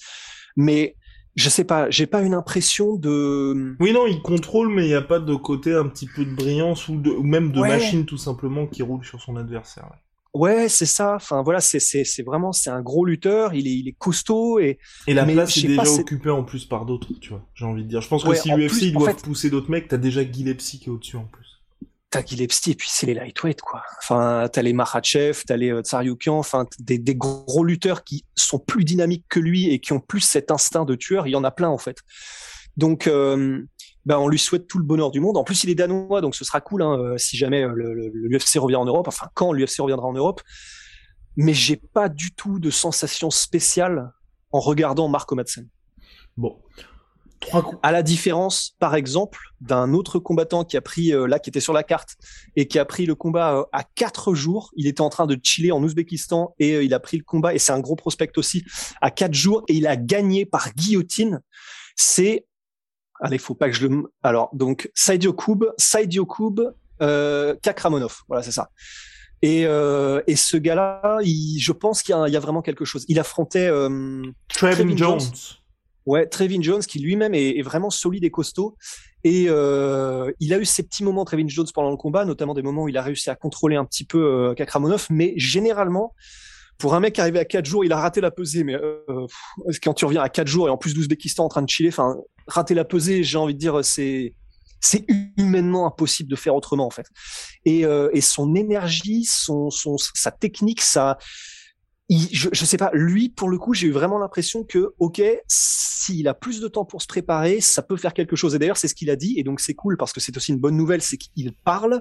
Mais 0.57 0.97
je 1.37 1.49
sais 1.49 1.65
pas, 1.65 1.91
j'ai 1.91 2.07
pas 2.07 2.23
une 2.23 2.35
impression 2.35 2.95
de. 2.97 3.77
Oui 3.81 3.93
non, 3.93 4.07
il 4.07 4.23
contrôle, 4.23 4.69
mais 4.69 4.85
il 4.85 4.89
n'y 4.89 4.95
a 4.95 5.03
pas 5.03 5.19
de 5.19 5.35
côté 5.35 5.75
un 5.75 5.89
petit 5.89 6.07
peu 6.07 6.25
de 6.25 6.35
brillance 6.35 6.89
ou, 6.89 6.97
de, 6.97 7.11
ou 7.11 7.23
même 7.23 7.51
de 7.53 7.61
machine 7.61 8.07
tout 8.07 8.19
simplement 8.19 8.67
qui 8.67 8.83
roule 8.83 9.05
sur 9.05 9.21
son 9.21 9.37
adversaire. 9.37 9.85
Ouais, 9.85 9.99
c'est 10.69 10.87
ça. 10.87 11.15
Enfin 11.15 11.43
voilà, 11.43 11.61
c'est 11.61 12.23
vraiment 12.25 12.53
c'est 12.53 12.71
un 12.71 12.83
gros 12.83 13.05
lutteur. 13.05 13.55
Il 13.55 13.67
est 13.67 13.75
il 13.77 13.89
est 13.89 13.97
costaud 13.97 14.59
et 14.59 14.79
et 15.07 15.15
la 15.15 15.25
place 15.25 15.57
est 15.57 15.69
déjà 15.69 15.89
occupée 15.89 16.31
en 16.31 16.45
plus 16.45 16.65
par 16.65 16.85
d'autres. 16.87 17.09
Tu 17.21 17.31
vois, 17.31 17.47
j'ai 17.55 17.65
envie 17.65 17.85
de 17.85 17.89
dire. 17.89 18.01
Je 18.01 18.09
pense 18.09 18.25
que 18.25 18.35
si 18.35 18.51
l'UFC 18.51 18.83
ils 18.83 18.93
doivent 18.93 19.23
pousser 19.23 19.51
d'autres 19.51 19.71
mecs, 19.71 19.89
t'as 19.89 19.97
déjà 19.97 20.23
Gillespie 20.25 20.79
qui 20.79 20.89
est 20.89 20.93
au-dessus 20.93 21.17
en 21.17 21.25
plus. 21.25 21.63
T'as 22.11 22.25
Gillespie 22.25 22.73
et 22.73 22.75
puis 22.75 22.89
c'est 22.91 23.07
les 23.07 23.15
lightweight 23.15 23.61
quoi. 23.61 23.83
Enfin 23.99 24.49
t'as 24.53 24.63
les 24.63 24.73
Makhachev, 24.73 25.43
t'as 25.47 25.57
les 25.57 25.73
euh, 25.73 25.83
Tsaryukian, 25.83 26.39
enfin 26.39 26.67
des 26.79 26.99
des 26.99 27.15
gros 27.17 27.65
lutteurs 27.65 28.05
qui 28.05 28.25
sont 28.37 28.59
plus 28.59 28.85
dynamiques 28.85 29.25
que 29.29 29.41
lui 29.41 29.71
et 29.71 29.81
qui 29.81 29.93
ont 29.93 30.01
plus 30.01 30.21
cet 30.21 30.51
instinct 30.51 30.85
de 30.85 30.95
tueur. 30.95 31.27
Il 31.27 31.31
y 31.31 31.37
en 31.37 31.45
a 31.45 31.51
plein 31.51 31.69
en 31.69 31.79
fait. 31.79 31.99
Donc 32.77 33.07
euh, 33.07 33.63
ben 34.07 34.19
on 34.19 34.29
lui 34.29 34.39
souhaite 34.39 34.67
tout 34.67 34.79
le 34.79 34.85
bonheur 34.85 35.11
du 35.11 35.21
monde. 35.21 35.37
En 35.37 35.45
plus, 35.45 35.65
il 35.65 35.71
est 35.71 35.75
danois, 35.75 36.21
donc 36.21 36.35
ce 36.35 36.45
sera 36.45 36.61
cool 36.61 36.83
hein, 36.83 36.99
euh, 36.99 37.19
si 37.19 37.37
jamais 37.37 37.63
euh, 37.63 38.11
l'UFC 38.13 38.59
revient 38.59 38.77
en 38.77 38.85
Europe. 38.85 39.09
Enfin, 39.09 39.29
quand 39.35 39.53
l'UFC 39.53 39.81
reviendra 39.81 40.07
en 40.07 40.13
Europe. 40.13 40.43
Mais 41.37 41.53
j'ai 41.53 41.77
pas 41.77 42.09
du 42.09 42.33
tout 42.33 42.61
de 42.61 42.71
sensation 42.71 43.29
spéciale 43.31 44.13
en 44.53 44.61
regardant 44.61 45.09
Marco 45.09 45.35
Madsen. 45.35 45.69
Bon. 46.37 46.61
Trois 47.41 47.63
coups. 47.63 47.79
À 47.83 47.91
la 47.91 48.05
différence, 48.05 48.77
par 48.79 48.95
exemple, 48.95 49.41
d'un 49.61 49.93
autre 49.95 50.21
combattant 50.21 50.65
qui 50.65 50.77
a 50.77 50.81
pris 50.81 51.13
euh, 51.13 51.27
là, 51.27 51.41
qui 51.41 51.51
était 51.51 51.61
sur 51.61 51.73
la 51.73 51.83
carte 51.83 52.11
et 52.55 52.69
qui 52.69 52.79
a 52.79 52.85
pris 52.85 53.05
le 53.05 53.17
combat 53.17 53.67
à 53.73 53.83
quatre 53.83 54.35
jours. 54.35 54.71
Il 54.77 54.87
était 54.87 55.01
en 55.01 55.11
train 55.11 55.27
de 55.27 55.37
chiller 55.43 55.73
en 55.73 55.83
Ouzbékistan 55.83 56.55
et 56.61 56.83
il 56.83 56.95
a 56.95 57.01
pris 57.01 57.17
le 57.17 57.25
combat 57.25 57.53
et 57.53 57.59
c'est 57.59 57.73
un 57.73 57.81
gros 57.81 57.97
prospect 57.97 58.31
aussi 58.37 58.65
à 59.01 59.11
quatre 59.11 59.35
jours 59.35 59.65
et 59.69 59.75
il 59.75 59.89
a 59.89 59.97
gagné 59.97 60.47
par 60.47 60.73
guillotine. 60.75 61.41
C'est 61.97 62.47
Allez, 63.21 63.39
faut 63.39 63.55
pas 63.55 63.69
que 63.69 63.77
je 63.77 63.87
le. 63.87 64.05
Alors, 64.23 64.51
donc, 64.53 64.91
Saidio 64.95 65.33
Kub, 65.33 65.65
Saidio 65.77 66.27
Kub, 66.27 66.61
euh, 67.01 67.55
Kakramonov. 67.63 68.23
Voilà, 68.29 68.43
c'est 68.43 68.53
ça. 68.53 68.71
Et, 69.43 69.67
euh, 69.67 70.23
et 70.27 70.37
ce 70.37 70.57
gars-là, 70.57 71.19
je 71.23 71.73
pense 71.73 72.03
qu'il 72.03 72.15
y, 72.15 72.31
y, 72.31 72.37
a 72.37 72.41
vraiment 72.41 72.63
quelque 72.63 72.85
chose. 72.85 73.05
Il 73.09 73.19
affrontait 73.19 73.69
euh, 73.69 74.23
Trevin, 74.49 74.97
Jones. 74.97 75.21
Ouais, 76.07 76.27
Trevin 76.27 76.63
Jones, 76.63 76.81
qui 76.81 76.99
lui-même 76.99 77.35
est, 77.35 77.59
est, 77.59 77.63
vraiment 77.63 77.91
solide 77.91 78.25
et 78.25 78.31
costaud. 78.31 78.77
Et 79.25 79.47
euh, 79.49 80.31
il 80.39 80.53
a 80.53 80.59
eu 80.59 80.67
ses 80.67 80.83
petits 80.83 81.03
moments, 81.03 81.25
Trevin 81.25 81.49
Jones, 81.49 81.67
pendant 81.75 81.91
le 81.91 81.97
combat, 81.97 82.27
notamment 82.27 82.53
des 82.53 82.63
moments 82.63 82.85
où 82.85 82.89
il 82.91 82.99
a 82.99 83.03
réussi 83.03 83.31
à 83.31 83.35
contrôler 83.35 83.75
un 83.75 83.87
petit 83.87 84.05
peu 84.05 84.23
euh, 84.23 84.55
Kakramonov. 84.55 85.07
Mais 85.09 85.33
généralement, 85.37 86.15
pour 86.77 86.95
un 86.95 87.01
mec 87.01 87.19
arrivé 87.19 87.39
à 87.39 87.47
4 87.47 87.65
jours, 87.65 87.85
il 87.85 87.93
a 87.93 87.97
raté 87.97 88.21
la 88.21 88.31
pesée, 88.31 88.65
mais 88.65 88.75
euh, 88.75 89.27
quand 89.83 89.95
tu 89.95 90.05
reviens 90.05 90.21
à 90.21 90.29
4 90.29 90.47
jours 90.47 90.69
et 90.69 90.71
en 90.71 90.77
plus 90.77 90.93
d'Ouzbékistan 90.93 91.45
en 91.45 91.49
train 91.49 91.63
de 91.63 91.69
chiller, 91.71 91.89
enfin, 91.89 92.17
rater 92.47 92.75
la 92.75 92.85
pesée, 92.85 93.23
j'ai 93.23 93.39
envie 93.39 93.55
de 93.55 93.59
dire, 93.59 93.85
c'est 93.85 94.35
c'est 94.85 95.07
humainement 95.39 95.87
impossible 95.87 96.31
de 96.31 96.37
faire 96.37 96.55
autrement 96.55 96.87
en 96.87 96.91
fait. 96.91 97.07
Et, 97.65 97.87
euh, 97.87 98.11
et 98.13 98.21
son 98.21 98.55
énergie, 98.55 99.25
son, 99.25 99.71
son 99.71 99.97
sa 99.97 100.31
technique, 100.31 100.83
ça, 100.83 101.17
je, 102.11 102.51
je 102.53 102.65
sais 102.67 102.77
pas, 102.77 102.91
lui 102.93 103.31
pour 103.31 103.49
le 103.49 103.59
coup, 103.59 103.73
j'ai 103.73 103.87
eu 103.87 103.93
vraiment 103.93 104.19
l'impression 104.19 104.63
que 104.63 104.93
ok, 104.99 105.23
s'il 105.49 106.29
a 106.29 106.35
plus 106.35 106.61
de 106.61 106.69
temps 106.69 106.85
pour 106.85 107.01
se 107.01 107.07
préparer, 107.07 107.63
ça 107.63 107.83
peut 107.83 107.97
faire 107.97 108.13
quelque 108.13 108.37
chose. 108.37 108.55
Et 108.55 108.59
d'ailleurs, 108.59 108.77
c'est 108.77 108.89
ce 108.89 108.95
qu'il 108.95 109.09
a 109.09 109.17
dit, 109.17 109.35
et 109.39 109.43
donc 109.43 109.61
c'est 109.61 109.75
cool 109.75 109.97
parce 109.97 110.13
que 110.13 110.21
c'est 110.21 110.37
aussi 110.37 110.53
une 110.53 110.61
bonne 110.61 110.77
nouvelle, 110.77 111.01
c'est 111.01 111.17
qu'il 111.17 111.53
parle. 111.65 112.01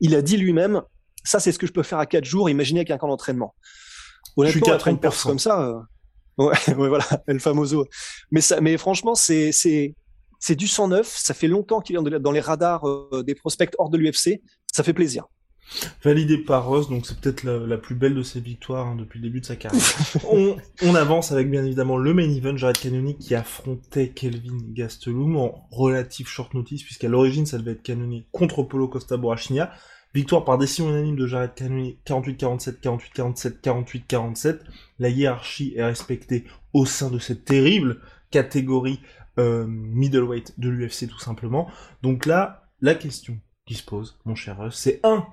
Il 0.00 0.14
a 0.14 0.20
dit 0.20 0.36
lui-même, 0.36 0.82
ça 1.24 1.40
c'est 1.40 1.52
ce 1.52 1.58
que 1.58 1.66
je 1.66 1.72
peux 1.72 1.82
faire 1.82 1.98
à 1.98 2.06
4 2.06 2.24
jours. 2.24 2.50
Imaginez 2.50 2.80
avec 2.80 2.90
un 2.90 2.98
camp 2.98 3.08
d'entraînement. 3.08 3.54
Honnêtement, 4.36 4.74
je 4.74 4.78
suis 4.78 4.90
une 4.90 5.00
perf 5.00 5.22
comme 5.22 5.38
ça. 5.38 5.62
Euh, 5.62 5.80
ouais, 6.40 6.74
ouais, 6.74 6.88
voilà, 6.88 7.06
El 7.26 7.40
Famoso. 7.40 7.86
Mais 8.30 8.40
ça, 8.40 8.60
mais 8.60 8.76
franchement, 8.76 9.14
c'est, 9.14 9.52
c'est, 9.52 9.94
c'est 10.38 10.56
du 10.56 10.66
109. 10.66 11.06
Ça 11.06 11.34
fait 11.34 11.48
longtemps 11.48 11.80
qu'il 11.80 11.96
est 11.96 12.20
dans 12.20 12.32
les 12.32 12.40
radars 12.40 12.88
euh, 12.88 13.22
des 13.26 13.34
prospects 13.34 13.74
hors 13.78 13.90
de 13.90 13.98
l'UFC. 13.98 14.40
Ça 14.72 14.82
fait 14.82 14.94
plaisir. 14.94 15.26
Validé 16.02 16.38
par 16.38 16.66
Ross, 16.66 16.88
donc 16.88 17.06
c'est 17.06 17.18
peut-être 17.20 17.44
la, 17.44 17.78
plus 17.78 17.94
belle 17.94 18.14
de 18.14 18.22
ses 18.22 18.40
victoires 18.40 18.88
hein, 18.88 18.96
depuis 18.96 19.20
le 19.20 19.24
début 19.24 19.40
de 19.40 19.46
sa 19.46 19.56
carrière. 19.56 19.80
on, 20.82 20.94
avance 20.94 21.30
avec 21.30 21.48
bien 21.48 21.64
évidemment 21.64 21.96
le 21.96 22.12
main 22.12 22.28
event, 22.28 22.56
Jared 22.56 22.76
Cannonier 22.78 23.14
qui 23.14 23.34
affrontait 23.34 24.08
Kelvin 24.08 24.58
Gastelum 24.72 25.36
en 25.36 25.68
relative 25.70 26.26
short 26.26 26.54
notice, 26.54 26.82
puisqu'à 26.82 27.08
l'origine 27.08 27.46
ça 27.46 27.58
devait 27.58 27.72
être 27.72 27.82
Cannonier 27.82 28.26
contre 28.32 28.64
Polo 28.64 28.88
Costa 28.88 29.16
Borrachnia. 29.16 29.72
Victoire 30.12 30.44
par 30.44 30.58
décision 30.58 30.88
unanime 30.88 31.16
de 31.16 31.26
Jared 31.26 31.54
Cannonier 31.54 31.98
48-47, 32.04 32.80
48-47, 32.80 33.60
48-47. 33.60 34.58
La 34.98 35.08
hiérarchie 35.08 35.74
est 35.76 35.84
respectée 35.84 36.44
au 36.72 36.84
sein 36.84 37.10
de 37.10 37.18
cette 37.18 37.44
terrible 37.44 38.00
catégorie 38.30 39.00
euh, 39.38 39.66
middleweight 39.68 40.58
de 40.58 40.68
l'UFC 40.68 41.08
tout 41.08 41.20
simplement. 41.20 41.68
Donc 42.02 42.26
là, 42.26 42.68
la 42.80 42.94
question 42.94 43.38
qui 43.66 43.74
se 43.74 43.84
pose, 43.84 44.18
mon 44.24 44.34
cher 44.34 44.58
Russ, 44.58 44.74
c'est 44.76 45.00
un, 45.04 45.26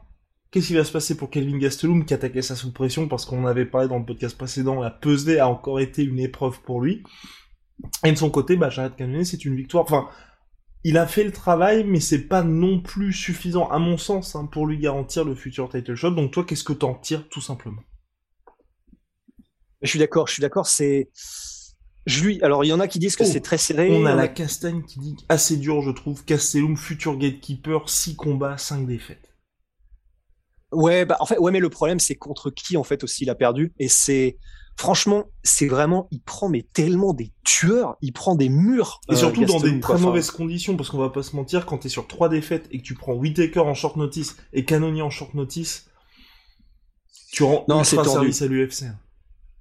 Qu'est-ce 0.52 0.68
qui 0.68 0.76
va 0.76 0.86
se 0.86 0.94
passer 0.94 1.18
pour 1.18 1.30
Kelvin 1.30 1.58
Gastelum 1.58 2.06
qui 2.06 2.14
attaquait 2.14 2.42
ça 2.42 2.56
sous 2.56 2.72
pression 2.72 3.10
parce 3.10 3.26
qu'on 3.26 3.46
avait 3.46 3.66
parlé 3.66 3.90
dans 3.90 4.00
le 4.00 4.06
podcast 4.06 4.38
précédent, 4.38 4.82
la 4.82 4.92
pesée 4.92 5.40
a 5.40 5.50
encore 5.50 5.80
été 5.82 6.04
une 6.04 6.20
épreuve 6.20 6.62
pour 6.62 6.82
lui. 6.82 7.04
Et 8.06 8.12
de 8.12 8.18
son 8.18 8.30
côté, 8.30 8.56
bah, 8.56 8.70
Jared 8.70 8.96
Cannonier, 8.96 9.26
c'est 9.26 9.44
une 9.44 9.56
victoire. 9.56 9.84
Enfin, 9.84 10.08
il 10.84 10.98
a 10.98 11.08
fait 11.08 11.24
le 11.24 11.32
travail, 11.32 11.84
mais 11.84 12.00
c'est 12.00 12.28
pas 12.28 12.44
non 12.44 12.82
plus 12.82 13.14
suffisant, 13.14 13.68
à 13.70 13.80
mon 13.80 13.98
sens, 13.98 14.36
hein, 14.36 14.46
pour 14.46 14.68
lui 14.68 14.78
garantir 14.78 15.26
le 15.26 15.36
futur 15.36 15.70
title 15.70 15.96
shot. 15.96 16.12
Donc 16.12 16.32
toi, 16.32 16.44
qu'est-ce 16.46 16.64
que 16.64 16.74
t'en 16.74 16.96
tires, 16.96 17.28
tout 17.30 17.42
simplement? 17.42 17.82
Je 19.82 19.90
suis 19.90 20.00
d'accord, 20.00 20.28
je 20.28 20.34
suis 20.34 20.42
d'accord, 20.42 20.68
c'est... 20.68 21.10
Je 22.06 22.24
lui, 22.24 22.42
alors 22.42 22.64
il 22.64 22.70
y 22.70 22.74
en 22.74 22.80
a 22.80 22.88
qui 22.88 23.00
disent 23.00 23.18
que 23.18 23.24
oh, 23.24 23.28
c'est 23.30 23.42
très 23.42 23.58
serré. 23.58 23.92
On 23.92 24.06
a 24.06 24.16
la 24.16 24.30
castagne 24.30 24.82
qui 24.84 24.98
dit 25.00 25.18
assez 25.28 25.58
dur, 25.58 25.82
je 25.82 25.92
trouve. 25.92 26.24
Castellum, 26.24 26.78
futur 26.78 27.18
gatekeeper, 27.18 27.90
6 27.90 28.16
combats, 28.16 28.58
5 28.58 28.88
défaites. 28.88 29.36
Ouais, 30.72 31.04
bah 31.04 31.18
en 31.20 31.26
fait, 31.26 31.38
ouais, 31.38 31.52
mais 31.52 31.60
le 31.60 31.70
problème 31.70 32.00
c'est 32.00 32.16
contre 32.16 32.50
qui 32.50 32.78
en 32.78 32.84
fait 32.84 33.04
aussi 33.04 33.26
il 33.26 33.30
a 33.30 33.36
perdu. 33.36 33.74
Et 33.78 33.90
c'est 33.90 34.38
franchement, 34.78 35.26
c'est 35.44 35.68
vraiment, 35.68 36.08
il 36.12 36.22
prend 36.22 36.48
mais 36.48 36.66
tellement 36.74 37.14
des 37.14 37.32
tueurs, 37.44 37.98
il 38.02 38.14
prend 38.14 38.36
des 38.36 38.50
murs. 38.50 39.02
Et 39.12 39.16
surtout 39.16 39.44
dans 39.44 39.60
des 39.60 39.80
très 39.80 39.98
mauvaises 39.98 40.32
conditions, 40.32 40.78
parce 40.78 40.90
qu'on 40.90 41.00
va 41.00 41.10
pas 41.10 41.24
se 41.24 41.36
mentir, 41.36 41.66
quand 41.66 41.80
t'es 41.80 41.90
sur 41.90 42.08
trois 42.08 42.30
défaites 42.30 42.68
et 42.72 42.78
que 42.78 42.84
tu 42.84 42.94
prends 42.94 43.14
Whitaker 43.14 43.60
en 43.62 43.74
short 43.74 43.98
notice 43.98 44.38
et 44.54 44.64
Canonier 44.64 45.02
en 45.02 45.10
short 45.10 45.34
notice, 45.34 45.90
tu 47.32 47.44
rends 47.44 47.66
non, 47.68 47.84
c'est 47.84 48.02
service 48.04 48.42
à 48.42 48.48
l'UFC. 48.48 48.84
Hein. 48.84 48.96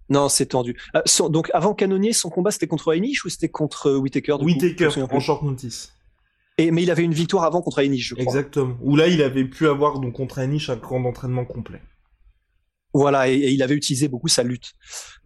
Non, 0.09 0.29
c'est 0.29 0.47
tendu. 0.47 0.77
Euh, 0.95 1.29
donc 1.31 1.51
avant 1.53 1.75
Canonier, 1.75 2.13
son 2.13 2.31
combat 2.31 2.53
c'était 2.53 2.69
contre 2.69 2.95
Heinisch 2.95 3.25
ou 3.25 3.29
c'était 3.29 3.49
contre 3.49 3.91
Whitaker 3.93 4.37
Whitaker 4.41 4.91
en 5.11 5.21
short 5.21 5.43
notice. 5.43 5.93
Et, 6.59 6.71
mais 6.71 6.83
il 6.83 6.91
avait 6.91 7.03
une 7.03 7.13
victoire 7.13 7.45
avant 7.45 7.61
contre 7.61 7.81
Heinisch, 7.81 8.09
je 8.09 8.15
crois. 8.15 8.25
Exactement. 8.25 8.77
Où 8.81 8.97
là, 8.97 9.09
il 9.09 9.21
avait 9.21 9.45
pu 9.45 9.67
avoir 9.67 9.99
donc 9.99 10.15
contre 10.15 10.39
Heinisch 10.39 10.71
un 10.71 10.77
grand 10.77 11.05
entraînement 11.05 11.45
complet. 11.45 11.83
Voilà, 12.97 13.29
et, 13.29 13.51
il 13.51 13.63
avait 13.63 13.75
utilisé 13.75 14.09
beaucoup 14.09 14.29
sa 14.29 14.43
lutte. 14.43 14.73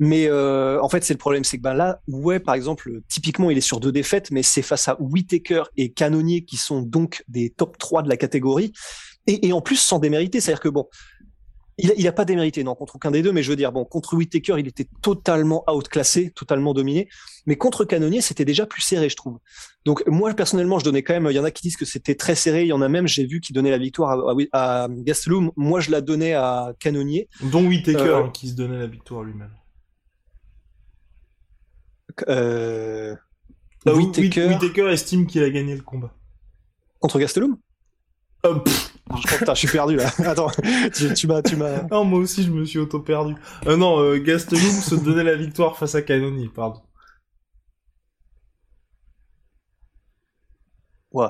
Mais 0.00 0.26
euh, 0.26 0.82
en 0.82 0.88
fait, 0.88 1.04
c'est 1.04 1.14
le 1.14 1.18
problème, 1.18 1.44
c'est 1.44 1.56
que 1.56 1.62
ben 1.62 1.72
là, 1.72 2.00
ouais, 2.08 2.40
par 2.40 2.56
exemple, 2.56 3.00
typiquement, 3.08 3.48
il 3.48 3.56
est 3.56 3.60
sur 3.60 3.78
deux 3.78 3.92
défaites, 3.92 4.32
mais 4.32 4.42
c'est 4.42 4.62
face 4.62 4.88
à 4.88 5.00
Whitaker 5.00 5.62
et 5.76 5.92
Canonier 5.92 6.44
qui 6.44 6.56
sont 6.56 6.82
donc 6.82 7.22
des 7.28 7.50
top 7.50 7.78
3 7.78 8.02
de 8.02 8.08
la 8.08 8.16
catégorie. 8.16 8.72
Et, 9.28 9.46
et 9.46 9.52
en 9.52 9.60
plus, 9.60 9.76
sans 9.76 10.00
démériter, 10.00 10.40
c'est-à-dire 10.40 10.60
que 10.60 10.68
bon, 10.68 10.88
il, 11.82 12.08
a 12.08 12.12
pas 12.12 12.24
démérité, 12.24 12.64
non, 12.64 12.74
contre 12.74 12.96
aucun 12.96 13.10
des 13.10 13.22
deux, 13.22 13.32
mais 13.32 13.42
je 13.42 13.50
veux 13.50 13.56
dire, 13.56 13.72
bon, 13.72 13.84
contre 13.84 14.14
Whitaker, 14.14 14.56
il 14.58 14.66
était 14.66 14.86
totalement 15.02 15.64
outclassé, 15.70 16.30
totalement 16.30 16.74
dominé, 16.74 17.08
mais 17.46 17.56
contre 17.56 17.84
Canonier, 17.84 18.20
c'était 18.20 18.44
déjà 18.44 18.66
plus 18.66 18.82
serré, 18.82 19.08
je 19.08 19.16
trouve. 19.16 19.38
Donc, 19.84 20.02
moi, 20.06 20.32
personnellement, 20.34 20.78
je 20.78 20.84
donnais 20.84 21.02
quand 21.02 21.14
même, 21.14 21.28
il 21.30 21.34
y 21.34 21.38
en 21.38 21.44
a 21.44 21.50
qui 21.50 21.62
disent 21.62 21.76
que 21.76 21.84
c'était 21.84 22.14
très 22.14 22.34
serré, 22.34 22.62
il 22.62 22.68
y 22.68 22.72
en 22.72 22.82
a 22.82 22.88
même, 22.88 23.06
j'ai 23.06 23.26
vu, 23.26 23.40
qui 23.40 23.52
donnait 23.52 23.70
la 23.70 23.78
victoire 23.78 24.28
à, 24.52 24.82
à, 24.84 24.88
Gastelum, 24.88 25.52
moi, 25.56 25.80
je 25.80 25.90
la 25.90 26.00
donnais 26.00 26.34
à 26.34 26.72
Canonier. 26.78 27.28
Dont 27.42 27.66
Whitaker, 27.66 28.00
euh, 28.00 28.24
hein, 28.24 28.30
qui 28.30 28.48
se 28.48 28.54
donnait 28.54 28.78
la 28.78 28.86
victoire 28.86 29.22
lui-même. 29.22 29.52
Euh... 32.28 33.16
Whitaker... 33.86 34.90
estime 34.90 35.26
qu'il 35.26 35.42
a 35.42 35.50
gagné 35.50 35.74
le 35.74 35.82
combat. 35.82 36.12
Contre 36.98 37.18
Gastelum? 37.18 37.56
Euh, 38.46 38.58
je, 39.46 39.54
suis 39.54 39.68
perdu 39.68 39.96
là. 39.96 40.10
Attends, 40.24 40.50
tu, 41.14 41.26
m'as, 41.26 41.42
tu 41.42 41.56
m'as. 41.56 41.82
Non, 41.90 42.04
moi 42.04 42.20
aussi 42.20 42.42
je 42.42 42.50
me 42.50 42.64
suis 42.64 42.78
auto 42.78 43.00
perdu. 43.00 43.34
Euh, 43.66 43.76
non, 43.76 44.00
euh, 44.00 44.18
Gastelum 44.18 44.60
se 44.60 44.94
donnait 44.94 45.24
la 45.24 45.36
victoire 45.36 45.76
face 45.76 45.94
à 45.94 46.02
Canoni, 46.02 46.48
pardon. 46.48 46.80
Ouais. 51.12 51.28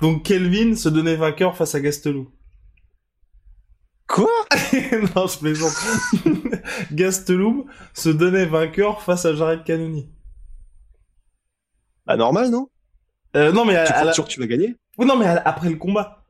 Donc 0.00 0.24
Kelvin 0.24 0.76
se 0.76 0.88
donnait 0.88 1.16
vainqueur 1.16 1.56
face 1.56 1.74
à 1.74 1.80
Gastelum. 1.80 2.26
Quoi? 4.06 4.28
Non, 5.14 5.26
je 5.26 5.38
plaisante. 5.38 5.72
Gastelum 6.92 7.64
se 7.94 8.08
donnait 8.08 8.46
vainqueur 8.46 9.02
face 9.02 9.24
à 9.24 9.34
Jared 9.34 9.64
Canoni. 9.64 10.10
Bah 12.06 12.16
normal, 12.16 12.50
non? 12.50 12.68
Euh, 13.36 13.52
Non, 13.52 13.64
mais 13.64 13.74
tu 13.86 13.92
à, 13.92 14.12
sûr 14.12 14.24
que 14.24 14.30
tu 14.30 14.40
vas 14.40 14.46
gagner? 14.46 14.76
Oui, 14.98 15.06
non, 15.06 15.16
mais 15.16 15.26
après 15.26 15.70
le 15.70 15.76
combat. 15.76 16.24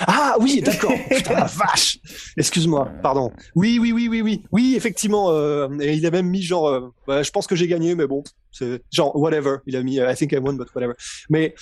Ah 0.00 0.36
oui, 0.40 0.60
d'accord. 0.60 0.92
Putain 1.08 1.34
la 1.34 1.44
vache. 1.44 1.98
Excuse-moi, 2.36 2.90
pardon. 3.02 3.30
Oui, 3.54 3.78
oui, 3.80 3.92
oui, 3.92 4.08
oui, 4.08 4.22
oui, 4.22 4.42
oui, 4.50 4.74
effectivement. 4.76 5.30
Euh, 5.30 5.68
et 5.80 5.94
il 5.94 6.06
a 6.06 6.10
même 6.10 6.28
mis 6.28 6.42
genre, 6.42 6.68
euh, 6.68 6.88
bah, 7.06 7.22
je 7.22 7.30
pense 7.30 7.46
que 7.46 7.54
j'ai 7.54 7.68
gagné, 7.68 7.94
mais 7.94 8.06
bon, 8.06 8.24
c'est 8.50 8.82
genre 8.90 9.14
whatever. 9.16 9.58
Il 9.66 9.76
a 9.76 9.82
mis, 9.82 9.96
I 9.96 10.14
think 10.16 10.32
I 10.32 10.38
won, 10.38 10.54
but 10.54 10.68
whatever. 10.74 10.94
Mais 11.30 11.54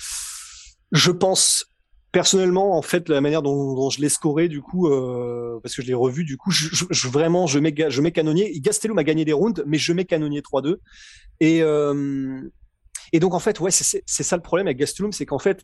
je 0.91 1.11
pense 1.11 1.65
personnellement, 2.11 2.77
en 2.77 2.81
fait, 2.81 3.09
la 3.09 3.21
manière 3.21 3.41
dont, 3.41 3.89
je 3.89 3.99
l'ai 3.99 4.09
scoré, 4.09 4.47
du 4.47 4.61
coup, 4.61 4.87
euh, 4.87 5.59
parce 5.61 5.75
que 5.75 5.81
je 5.81 5.87
l'ai 5.87 5.95
revu, 5.95 6.23
du 6.23 6.37
coup, 6.37 6.51
je, 6.51 6.85
je, 6.89 7.07
vraiment, 7.07 7.47
je 7.47 7.59
mets, 7.59 7.73
je 7.89 8.01
mets 8.01 8.11
Canonnier. 8.11 8.51
Gastelum 8.59 8.97
a 8.97 9.03
gagné 9.03 9.25
des 9.25 9.33
rounds, 9.33 9.63
mais 9.67 9.77
je 9.77 9.93
mets 9.93 10.05
Canonnier 10.05 10.41
3-2. 10.41 10.77
Et 11.39 11.61
euh, 11.61 12.39
et 13.11 13.19
donc 13.19 13.33
en 13.35 13.39
fait, 13.39 13.59
ouais, 13.59 13.71
c'est 13.71 14.03
ça 14.05 14.35
le 14.35 14.41
problème 14.41 14.67
avec 14.67 14.77
Gastelum, 14.77 15.11
c'est 15.11 15.25
qu'en 15.25 15.39
fait, 15.39 15.63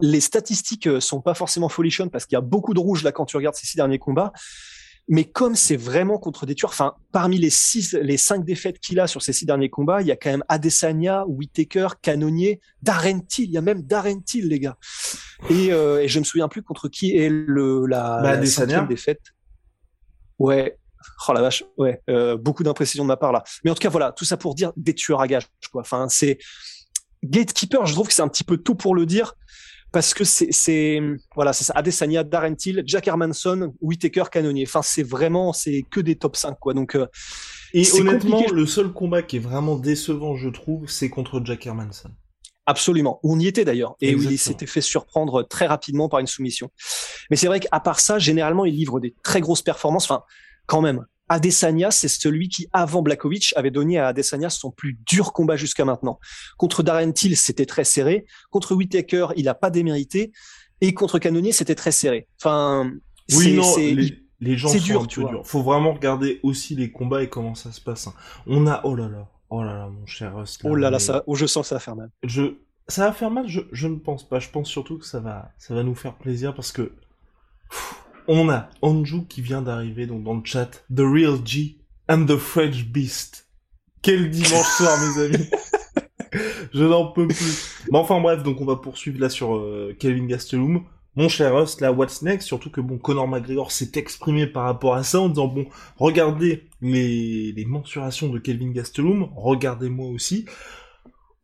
les 0.00 0.20
statistiques 0.20 0.86
euh, 0.86 1.00
sont 1.00 1.20
pas 1.20 1.34
forcément 1.34 1.68
folichonnes 1.68 2.10
parce 2.10 2.26
qu'il 2.26 2.36
y 2.36 2.38
a 2.38 2.42
beaucoup 2.42 2.74
de 2.74 2.80
rouge 2.80 3.02
là 3.02 3.12
quand 3.12 3.26
tu 3.26 3.36
regardes 3.36 3.54
ces 3.54 3.66
six 3.66 3.76
derniers 3.76 3.98
combats. 3.98 4.32
Mais 5.06 5.24
comme 5.24 5.54
c'est 5.54 5.76
vraiment 5.76 6.18
contre 6.18 6.46
des 6.46 6.54
tueurs, 6.54 6.70
enfin, 6.70 6.94
parmi 7.12 7.36
les 7.36 7.50
six, 7.50 7.92
les 7.92 8.16
cinq 8.16 8.44
défaites 8.44 8.78
qu'il 8.78 8.98
a 9.00 9.06
sur 9.06 9.20
ces 9.20 9.34
six 9.34 9.44
derniers 9.44 9.68
combats, 9.68 10.00
il 10.00 10.06
y 10.06 10.10
a 10.10 10.16
quand 10.16 10.30
même 10.30 10.44
Adesanya, 10.48 11.26
Whitaker, 11.26 11.88
Canonier, 12.00 12.60
Darren 12.80 13.20
Till. 13.20 13.44
Il 13.44 13.50
y 13.50 13.58
a 13.58 13.60
même 13.60 13.82
Darren 13.82 14.22
Till, 14.22 14.48
les 14.48 14.60
gars. 14.60 14.78
Et, 15.50 15.72
euh, 15.72 16.00
et 16.00 16.08
je 16.08 16.18
me 16.18 16.24
souviens 16.24 16.48
plus 16.48 16.62
contre 16.62 16.88
qui 16.88 17.18
est 17.18 17.28
le 17.28 17.84
la, 17.86 18.20
bah, 18.22 18.46
cinquième 18.46 18.88
défaite. 18.88 19.20
Ouais. 20.38 20.78
Oh 21.28 21.34
la 21.34 21.42
vache. 21.42 21.64
Ouais. 21.76 22.00
Euh, 22.08 22.38
beaucoup 22.38 22.62
d'imprécisions 22.62 23.04
de 23.04 23.08
ma 23.08 23.18
part 23.18 23.32
là. 23.32 23.44
Mais 23.62 23.70
en 23.70 23.74
tout 23.74 23.82
cas, 23.82 23.90
voilà, 23.90 24.12
tout 24.12 24.24
ça 24.24 24.38
pour 24.38 24.54
dire 24.54 24.72
des 24.76 24.94
tueurs 24.94 25.20
à 25.20 25.28
gages. 25.28 25.48
Quoi. 25.70 25.82
Enfin, 25.82 26.08
c'est 26.08 26.38
Gatekeeper. 27.22 27.84
Je 27.84 27.92
trouve 27.92 28.08
que 28.08 28.14
c'est 28.14 28.22
un 28.22 28.28
petit 28.28 28.44
peu 28.44 28.56
tout 28.56 28.74
pour 28.74 28.94
le 28.94 29.04
dire 29.04 29.34
parce 29.94 30.12
que 30.12 30.24
c'est 30.24 31.00
voilà 31.36 31.52
c'est 31.52 31.62
ça 31.62 31.72
Adesanya, 31.76 32.24
Darren 32.24 32.56
Till, 32.56 32.82
Jack 32.84 33.06
Hermanson, 33.06 33.72
Whitaker, 33.80 34.24
Canonier. 34.30 34.64
Enfin 34.66 34.82
c'est 34.82 35.04
vraiment 35.04 35.52
c'est 35.52 35.84
que 35.88 36.00
des 36.00 36.16
top 36.16 36.34
5 36.34 36.58
quoi. 36.58 36.74
Donc 36.74 36.96
euh, 36.96 37.06
et 37.72 37.84
honnêtement 37.92 38.44
le 38.52 38.66
seul 38.66 38.92
combat 38.92 39.22
qui 39.22 39.36
est 39.36 39.40
vraiment 39.40 39.76
décevant 39.76 40.34
je 40.34 40.48
trouve 40.48 40.90
c'est 40.90 41.08
contre 41.08 41.40
Jack 41.44 41.64
Hermanson. 41.64 42.10
Absolument. 42.66 43.20
On 43.22 43.38
y 43.38 43.46
était 43.46 43.64
d'ailleurs 43.64 43.94
et 44.00 44.10
il 44.10 44.38
s'était 44.38 44.66
fait 44.66 44.80
surprendre 44.80 45.44
très 45.44 45.66
rapidement 45.66 46.08
par 46.08 46.18
une 46.18 46.26
soumission. 46.26 46.70
Mais 47.30 47.36
c'est 47.36 47.46
vrai 47.46 47.60
qu'à 47.60 47.78
part 47.78 48.00
ça, 48.00 48.18
généralement, 48.18 48.64
il 48.64 48.74
livre 48.74 49.00
des 49.00 49.14
très 49.22 49.42
grosses 49.42 49.60
performances. 49.60 50.04
Enfin, 50.10 50.22
quand 50.66 50.80
même, 50.80 51.04
Adesanya, 51.28 51.90
c'est 51.90 52.08
celui 52.08 52.48
qui, 52.48 52.68
avant 52.72 53.02
Blakovic, 53.02 53.54
avait 53.56 53.70
donné 53.70 53.98
à 53.98 54.08
Adesanya 54.08 54.50
son 54.50 54.70
plus 54.70 54.98
dur 55.06 55.32
combat 55.32 55.56
jusqu'à 55.56 55.84
maintenant. 55.84 56.18
Contre 56.58 56.82
Darren 56.82 57.12
Till, 57.12 57.36
c'était 57.36 57.66
très 57.66 57.84
serré. 57.84 58.26
Contre 58.50 58.74
Whitaker, 58.74 59.28
il 59.36 59.48
a 59.48 59.54
pas 59.54 59.70
démérité. 59.70 60.32
Et 60.80 60.92
contre 60.92 61.18
Canonier, 61.18 61.52
c'était 61.52 61.74
très 61.74 61.92
serré. 61.92 62.28
Enfin, 62.40 62.90
oui, 63.32 63.54
non, 63.54 63.76
les, 63.76 64.18
les, 64.40 64.56
gens 64.56 64.68
sont 64.68 64.78
dur, 64.78 65.00
un 65.00 65.06
peu 65.06 65.24
durs. 65.24 65.46
Faut 65.46 65.62
vraiment 65.62 65.94
regarder 65.94 66.40
aussi 66.42 66.74
les 66.74 66.90
combats 66.90 67.22
et 67.22 67.28
comment 67.28 67.54
ça 67.54 67.72
se 67.72 67.80
passe. 67.80 68.06
Hein. 68.06 68.14
On 68.46 68.66
a, 68.66 68.82
oh 68.84 68.94
là 68.94 69.08
là, 69.08 69.28
oh 69.50 69.62
là 69.62 69.74
là, 69.78 69.88
mon 69.88 70.04
cher 70.06 70.36
Rust. 70.36 70.60
Oh 70.64 70.74
là 70.74 70.90
là, 70.90 70.98
ça, 70.98 71.22
oh, 71.26 71.34
je 71.34 71.46
sens 71.46 71.62
que 71.64 71.68
ça 71.68 71.76
va 71.76 71.80
faire 71.80 71.96
mal. 71.96 72.10
Je, 72.22 72.56
ça 72.86 73.06
va 73.06 73.12
faire 73.12 73.30
mal, 73.30 73.48
je, 73.48 73.60
je 73.72 73.88
ne 73.88 73.96
pense 73.96 74.28
pas. 74.28 74.40
Je 74.40 74.50
pense 74.50 74.68
surtout 74.68 74.98
que 74.98 75.06
ça 75.06 75.20
va, 75.20 75.52
ça 75.58 75.74
va 75.74 75.82
nous 75.82 75.94
faire 75.94 76.14
plaisir 76.14 76.54
parce 76.54 76.70
que, 76.70 76.92
on 78.28 78.48
a 78.48 78.68
Anju 78.82 79.26
qui 79.28 79.42
vient 79.42 79.62
d'arriver 79.62 80.06
donc 80.06 80.22
dans 80.22 80.34
le 80.34 80.44
chat. 80.44 80.84
The 80.94 81.00
Real 81.00 81.38
G 81.44 81.78
and 82.08 82.26
the 82.26 82.36
French 82.36 82.84
Beast. 82.86 83.48
Quel 84.02 84.30
dimanche 84.30 84.66
soir, 84.76 84.98
mes 85.00 85.22
amis. 85.22 85.50
Je 86.74 86.84
n'en 86.84 87.12
peux 87.12 87.28
plus. 87.28 87.84
Mais 87.90 87.98
enfin 87.98 88.20
bref, 88.20 88.42
donc 88.42 88.60
on 88.60 88.64
va 88.64 88.76
poursuivre 88.76 89.20
là 89.20 89.28
sur 89.28 89.54
euh, 89.56 89.94
Kelvin 89.98 90.26
Gastelum. 90.26 90.84
Mon 91.16 91.28
cher 91.28 91.54
host, 91.54 91.80
là, 91.80 91.92
what's 91.92 92.22
next? 92.22 92.46
Surtout 92.46 92.70
que 92.70 92.80
bon, 92.80 92.98
Conor 92.98 93.28
McGregor 93.28 93.70
s'est 93.70 93.92
exprimé 93.94 94.48
par 94.48 94.64
rapport 94.64 94.94
à 94.94 95.04
ça 95.04 95.20
en 95.20 95.28
disant 95.28 95.46
bon, 95.46 95.66
regardez 95.96 96.64
les, 96.82 97.52
les 97.52 97.64
mensurations 97.64 98.28
de 98.28 98.40
Kelvin 98.40 98.72
Gastelum, 98.72 99.28
regardez-moi 99.36 100.08
aussi. 100.08 100.44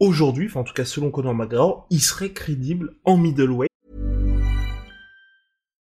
Aujourd'hui, 0.01 0.47
enfin 0.47 0.61
en 0.61 0.65
tout 0.65 0.75
cas 0.75 0.85
selon 0.85 1.11
Conor 1.11 1.35
McGregor, 1.35 1.87
il 1.91 2.01
serait 2.01 2.33
crédible 2.33 2.97
en 3.05 3.17
middleweight 3.17 3.70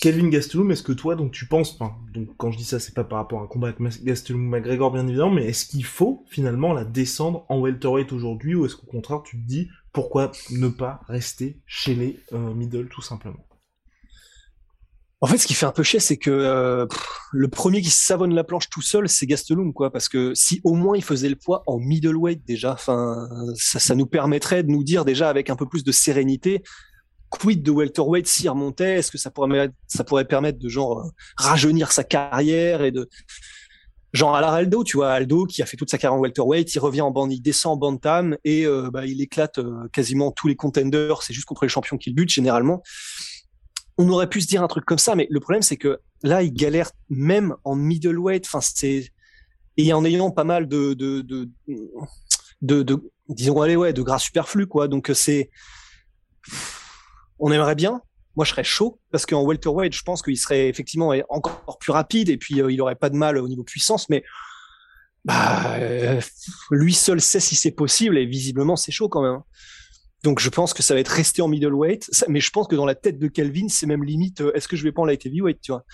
Kelvin 0.00 0.28
Gastelum, 0.28 0.70
est-ce 0.70 0.82
que 0.82 0.92
toi, 0.92 1.16
donc 1.16 1.32
tu 1.32 1.46
penses, 1.46 1.74
enfin, 1.74 1.96
donc 2.12 2.28
quand 2.36 2.50
je 2.50 2.58
dis 2.58 2.64
ça, 2.64 2.78
c'est 2.78 2.94
pas 2.94 3.04
par 3.04 3.18
rapport 3.18 3.40
à 3.40 3.44
un 3.44 3.46
combat 3.46 3.68
avec 3.68 3.80
Gastelum 4.04 4.46
McGregor, 4.46 4.92
bien 4.92 5.06
évidemment, 5.06 5.30
mais 5.30 5.46
est-ce 5.46 5.64
qu'il 5.64 5.84
faut 5.84 6.24
finalement 6.28 6.74
la 6.74 6.84
descendre 6.84 7.46
en 7.48 7.60
welterweight 7.60 8.12
aujourd'hui, 8.12 8.54
ou 8.54 8.66
est-ce 8.66 8.76
qu'au 8.76 8.86
contraire 8.86 9.22
tu 9.24 9.40
te 9.40 9.46
dis 9.46 9.68
pourquoi 9.92 10.32
ne 10.50 10.68
pas 10.68 11.00
rester 11.08 11.62
chez 11.64 11.94
les 11.94 12.20
euh, 12.34 12.52
middle 12.52 12.88
tout 12.88 13.00
simplement? 13.00 13.46
En 15.22 15.26
fait, 15.28 15.38
ce 15.38 15.46
qui 15.46 15.54
fait 15.54 15.64
un 15.64 15.72
peu 15.72 15.82
chier, 15.82 15.98
c'est 15.98 16.18
que 16.18 16.30
euh, 16.30 16.86
le 17.32 17.48
premier 17.48 17.80
qui 17.80 17.88
savonne 17.88 18.34
la 18.34 18.44
planche 18.44 18.68
tout 18.68 18.82
seul, 18.82 19.08
c'est 19.08 19.26
Gastelum, 19.26 19.72
quoi. 19.72 19.90
Parce 19.90 20.10
que 20.10 20.34
si 20.34 20.60
au 20.62 20.74
moins 20.74 20.94
il 20.94 21.02
faisait 21.02 21.30
le 21.30 21.36
poids 21.36 21.62
en 21.66 21.78
middleweight 21.78 22.46
déjà, 22.46 22.76
ça 22.76 23.94
nous 23.94 24.06
permettrait 24.06 24.62
de 24.62 24.70
nous 24.70 24.84
dire 24.84 25.06
déjà 25.06 25.30
avec 25.30 25.48
un 25.48 25.56
peu 25.56 25.66
plus 25.66 25.84
de 25.84 25.92
sérénité, 25.92 26.62
quid 27.30 27.62
de 27.62 27.70
welterweight 27.70 28.26
s'il 28.26 28.48
remontait, 28.48 28.98
est-ce 28.98 29.10
que 29.10 29.18
ça 29.18 29.30
pourrait 29.30 29.70
ça 29.86 30.04
pourrait 30.04 30.24
permettre 30.24 30.58
de 30.58 30.68
genre 30.68 31.00
euh, 31.00 31.10
rajeunir 31.36 31.92
sa 31.92 32.04
carrière 32.04 32.82
et 32.82 32.90
de 32.90 33.08
genre 34.12 34.34
à 34.34 34.40
Aldo, 34.40 34.82
tu 34.82 34.96
vois, 34.96 35.12
Aldo 35.12 35.44
qui 35.44 35.62
a 35.62 35.66
fait 35.66 35.76
toute 35.76 35.90
sa 35.90 35.98
carrière 35.98 36.18
en 36.18 36.20
welterweight, 36.20 36.74
il 36.74 36.78
revient 36.78 37.02
en 37.02 37.10
band, 37.10 37.28
il 37.28 37.40
descend 37.40 37.74
en 37.74 37.76
bantam 37.76 38.36
et 38.44 38.64
euh, 38.64 38.90
bah, 38.90 39.04
il 39.04 39.20
éclate 39.20 39.58
euh, 39.58 39.88
quasiment 39.92 40.30
tous 40.30 40.48
les 40.48 40.56
contenders. 40.56 41.22
C'est 41.22 41.34
juste 41.34 41.46
contre 41.46 41.64
les 41.64 41.68
champions 41.68 41.98
qu'il 41.98 42.14
bute 42.14 42.30
généralement 42.30 42.82
on 43.98 44.08
aurait 44.10 44.28
pu 44.28 44.40
se 44.40 44.46
dire 44.46 44.62
un 44.62 44.68
truc 44.68 44.84
comme 44.84 44.98
ça, 44.98 45.14
mais 45.14 45.26
le 45.30 45.40
problème 45.40 45.62
c'est 45.62 45.76
que 45.76 46.00
là, 46.22 46.42
il 46.42 46.52
galère 46.52 46.90
même 47.08 47.54
en 47.64 47.74
middleweight. 47.74 48.46
Enfin, 48.46 48.60
c'est 48.60 49.10
et 49.76 49.92
en 49.92 50.04
ayant 50.04 50.30
pas 50.30 50.44
mal 50.44 50.68
de 50.68 50.94
de 50.94 51.20
de, 51.20 51.50
de, 52.62 52.82
de 52.82 53.10
disons 53.28 53.60
allez 53.60 53.76
ouais 53.76 53.92
de 53.92 54.02
gras 54.02 54.18
superflu 54.18 54.66
quoi. 54.66 54.88
Donc 54.88 55.10
c'est 55.14 55.50
on 57.38 57.52
aimerait 57.52 57.74
bien. 57.74 58.00
Moi, 58.36 58.44
je 58.44 58.50
serais 58.50 58.64
chaud 58.64 59.00
parce 59.10 59.24
qu'en 59.24 59.42
welterweight, 59.44 59.94
je 59.94 60.02
pense 60.02 60.22
qu'il 60.22 60.36
serait 60.36 60.68
effectivement 60.68 61.14
encore 61.30 61.78
plus 61.78 61.92
rapide 61.92 62.28
et 62.28 62.36
puis 62.36 62.60
euh, 62.60 62.70
il 62.70 62.80
aurait 62.82 62.94
pas 62.94 63.08
de 63.08 63.16
mal 63.16 63.38
au 63.38 63.48
niveau 63.48 63.64
puissance, 63.64 64.08
mais 64.10 64.24
bah, 65.24 65.76
euh, 65.76 66.20
lui 66.70 66.92
seul 66.92 67.20
sait 67.20 67.40
si 67.40 67.56
c'est 67.56 67.70
possible 67.70 68.18
et 68.18 68.26
visiblement 68.26 68.76
c'est 68.76 68.92
chaud 68.92 69.08
quand 69.08 69.22
même. 69.22 69.40
Donc 70.22 70.40
je 70.40 70.50
pense 70.50 70.74
que 70.74 70.82
ça 70.82 70.92
va 70.92 71.00
être 71.00 71.08
resté 71.08 71.40
en 71.40 71.48
middleweight, 71.48 72.10
mais 72.28 72.40
je 72.40 72.50
pense 72.50 72.68
que 72.68 72.76
dans 72.76 72.86
la 72.86 72.94
tête 72.94 73.18
de 73.18 73.28
Kelvin, 73.28 73.68
c'est 73.68 73.86
même 73.86 74.04
limite 74.04 74.42
euh, 74.42 74.52
est-ce 74.54 74.68
que 74.68 74.76
je 74.76 74.82
vais 74.82 74.92
pas 74.92 75.02
en 75.02 75.06
light 75.06 75.24
heavyweight, 75.24 75.60
tu 75.62 75.72
vois. 75.72 75.84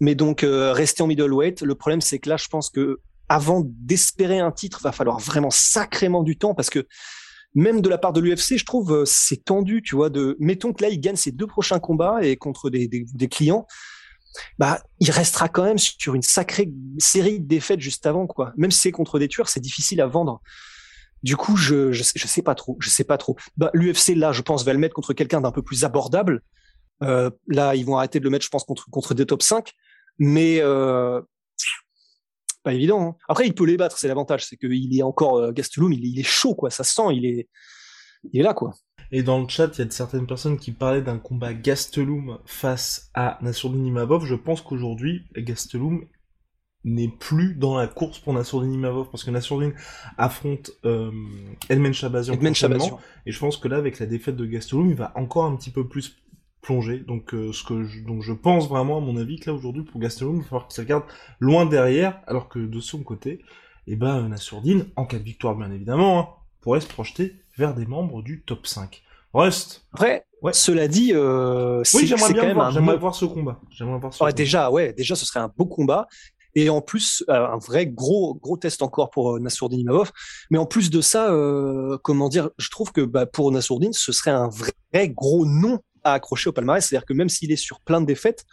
Mais 0.00 0.14
donc 0.14 0.46
rester 0.46 1.02
en 1.02 1.06
middleweight, 1.06 1.60
le 1.60 1.74
problème 1.74 2.00
c'est 2.00 2.18
que 2.18 2.30
là 2.30 2.38
je 2.38 2.48
pense 2.48 2.70
que 2.70 3.00
avant 3.28 3.62
d'espérer 3.64 4.40
un 4.40 4.50
titre, 4.50 4.80
va 4.82 4.92
falloir 4.92 5.20
vraiment 5.20 5.50
sacrément 5.50 6.22
du 6.22 6.38
temps 6.38 6.54
parce 6.54 6.70
que 6.70 6.86
même 7.54 7.80
de 7.80 7.88
la 7.88 7.98
part 7.98 8.12
de 8.12 8.20
l'UFC, 8.20 8.56
je 8.56 8.64
trouve 8.64 8.92
euh, 8.92 9.04
c'est 9.04 9.44
tendu, 9.44 9.82
tu 9.82 9.96
vois, 9.96 10.10
de 10.10 10.36
mettons 10.38 10.72
que 10.72 10.82
là 10.82 10.88
il 10.88 11.00
gagne 11.00 11.16
ses 11.16 11.32
deux 11.32 11.46
prochains 11.46 11.80
combats 11.80 12.18
et 12.22 12.36
contre 12.36 12.70
des, 12.70 12.88
des, 12.88 13.28
clients 13.28 13.66
bah, 14.58 14.80
il 15.00 15.10
restera 15.10 15.48
quand 15.48 15.64
même 15.64 15.78
sur 15.78 16.14
une 16.14 16.22
sacrée 16.22 16.72
série 16.98 17.40
de 17.40 17.46
défaites 17.46 17.80
juste 17.80 18.06
avant, 18.06 18.26
quoi. 18.26 18.52
Même 18.56 18.70
si 18.70 18.78
c'est 18.80 18.92
contre 18.92 19.18
des 19.18 19.28
tueurs, 19.28 19.48
c'est 19.48 19.60
difficile 19.60 20.00
à 20.00 20.06
vendre. 20.06 20.40
Du 21.22 21.36
coup, 21.36 21.56
je, 21.56 21.92
je 21.92 22.02
sais 22.02 22.42
pas 22.42 22.54
trop. 22.54 22.76
Je 22.80 22.88
sais 22.88 23.04
pas 23.04 23.18
trop. 23.18 23.36
Bah, 23.56 23.70
L'UFC, 23.74 24.14
là, 24.16 24.32
je 24.32 24.42
pense, 24.42 24.64
va 24.64 24.72
le 24.72 24.78
mettre 24.78 24.94
contre 24.94 25.12
quelqu'un 25.12 25.40
d'un 25.40 25.50
peu 25.50 25.62
plus 25.62 25.84
abordable. 25.84 26.42
Euh, 27.02 27.30
là, 27.48 27.74
ils 27.74 27.84
vont 27.84 27.96
arrêter 27.96 28.20
de 28.20 28.24
le 28.24 28.30
mettre, 28.30 28.44
je 28.44 28.50
pense, 28.50 28.64
contre, 28.64 28.88
contre 28.90 29.14
des 29.14 29.26
top 29.26 29.42
5. 29.42 29.72
Mais 30.18 30.60
euh, 30.60 31.20
pas 32.62 32.74
évident. 32.74 33.02
Hein. 33.02 33.16
Après, 33.28 33.46
il 33.46 33.54
peut 33.54 33.64
les 33.64 33.76
battre, 33.76 33.98
c'est 33.98 34.08
l'avantage. 34.08 34.44
C'est 34.46 34.56
qu'il 34.56 34.96
est 34.96 35.02
encore 35.02 35.38
euh, 35.38 35.52
Gastelum, 35.52 35.92
il, 35.92 36.04
il, 36.04 36.18
est 36.20 36.24
chaud, 36.24 36.54
quoi. 36.54 36.70
Ça 36.70 36.84
sent, 36.84 37.12
il 37.12 37.26
est, 37.26 37.48
il 38.32 38.40
est 38.40 38.44
là, 38.44 38.54
quoi. 38.54 38.72
Et 39.12 39.22
dans 39.22 39.40
le 39.40 39.48
chat, 39.48 39.76
il 39.76 39.84
y 39.84 39.88
a 39.88 39.90
certaines 39.90 40.26
personnes 40.26 40.58
qui 40.58 40.70
parlaient 40.70 41.02
d'un 41.02 41.18
combat 41.18 41.52
Gastelum 41.52 42.38
face 42.46 43.10
à 43.14 43.38
Nassourdine 43.42 43.86
Imavov. 43.86 44.24
Je 44.24 44.36
pense 44.36 44.60
qu'aujourd'hui, 44.60 45.24
Gastelum 45.36 46.04
n'est 46.84 47.08
plus 47.08 47.54
dans 47.54 47.76
la 47.76 47.86
course 47.86 48.18
pour 48.18 48.32
Nassourdine 48.32 48.72
Imavov 48.72 49.10
parce 49.10 49.24
que 49.24 49.30
Nassourdine 49.30 49.74
affronte 50.16 50.70
euh, 50.84 51.10
Edmen 51.68 51.92
Chabazian 51.92 52.34
Edmen 52.34 52.54
Chabazian 52.54 52.98
et 53.26 53.32
je 53.32 53.38
pense 53.38 53.58
que 53.58 53.68
là 53.68 53.76
avec 53.76 53.98
la 53.98 54.06
défaite 54.06 54.36
de 54.36 54.46
Gastelum 54.46 54.88
il 54.88 54.96
va 54.96 55.12
encore 55.14 55.44
un 55.44 55.54
petit 55.56 55.70
peu 55.70 55.86
plus 55.86 56.16
plonger 56.62 56.98
donc 56.98 57.34
euh, 57.34 57.52
ce 57.52 57.64
que 57.64 57.84
je, 57.84 58.00
donc 58.00 58.22
je 58.22 58.32
pense 58.32 58.68
vraiment 58.68 58.98
à 58.98 59.00
mon 59.00 59.16
avis 59.16 59.38
que 59.40 59.50
là 59.50 59.56
aujourd'hui 59.56 59.82
pour 59.82 60.00
Gastelum 60.00 60.36
il 60.36 60.42
va 60.42 60.44
falloir 60.44 60.66
qu'il 60.66 60.76
se 60.76 60.80
regarde 60.80 61.04
loin 61.38 61.66
derrière 61.66 62.20
alors 62.26 62.48
que 62.48 62.58
de 62.58 62.80
son 62.80 63.02
côté 63.02 63.42
eh 63.86 63.96
ben 63.96 64.28
Nassourdine 64.28 64.86
en 64.96 65.06
cas 65.06 65.18
de 65.18 65.24
victoire 65.24 65.56
bien 65.56 65.70
évidemment 65.70 66.18
hein, 66.18 66.28
pourrait 66.60 66.80
se 66.80 66.88
projeter 66.88 67.36
vers 67.56 67.74
des 67.74 67.86
membres 67.86 68.22
du 68.22 68.42
top 68.42 68.66
5 68.66 69.02
Rust 69.32 69.86
Après, 69.92 70.26
ouais. 70.42 70.52
cela 70.52 70.88
dit, 70.88 71.12
euh, 71.14 71.84
oui, 71.94 72.04
j'aimerais 72.04 72.32
bien 72.32 72.52
voir, 72.52 72.72
j'aimerais 72.72 72.96
voir 72.96 73.14
ce 73.14 73.24
combat. 73.24 73.60
J'aimerais 73.70 74.00
voir 74.00 74.12
ce 74.12 74.18
ouais, 74.24 74.30
combat. 74.30 74.32
déjà, 74.32 74.72
ouais, 74.72 74.92
déjà, 74.92 75.14
ce 75.14 75.24
serait 75.24 75.38
un 75.38 75.52
beau 75.56 75.66
combat 75.66 76.08
et 76.54 76.68
en 76.70 76.80
plus 76.80 77.24
euh, 77.28 77.46
un 77.46 77.58
vrai 77.58 77.86
gros 77.86 78.34
gros 78.34 78.56
test 78.56 78.82
encore 78.82 79.10
pour 79.10 79.36
euh, 79.36 79.40
Nassourdine 79.40 79.80
Imavov. 79.80 80.10
Mais 80.50 80.58
en 80.58 80.66
plus 80.66 80.90
de 80.90 81.00
ça, 81.00 81.30
euh, 81.30 81.98
comment 82.02 82.28
dire, 82.28 82.50
je 82.58 82.70
trouve 82.70 82.92
que 82.92 83.02
bah, 83.02 83.26
pour 83.26 83.50
Nassourdine, 83.52 83.92
ce 83.92 84.12
serait 84.12 84.30
un 84.30 84.48
vrai 84.48 85.08
gros 85.08 85.46
nom 85.46 85.80
à 86.04 86.14
accrocher 86.14 86.48
au 86.48 86.52
palmarès. 86.52 86.86
C'est-à-dire 86.86 87.06
que 87.06 87.12
même 87.12 87.28
s'il 87.28 87.52
est 87.52 87.56
sur 87.56 87.80
plein 87.80 88.00
de 88.00 88.06
défaites, 88.06 88.44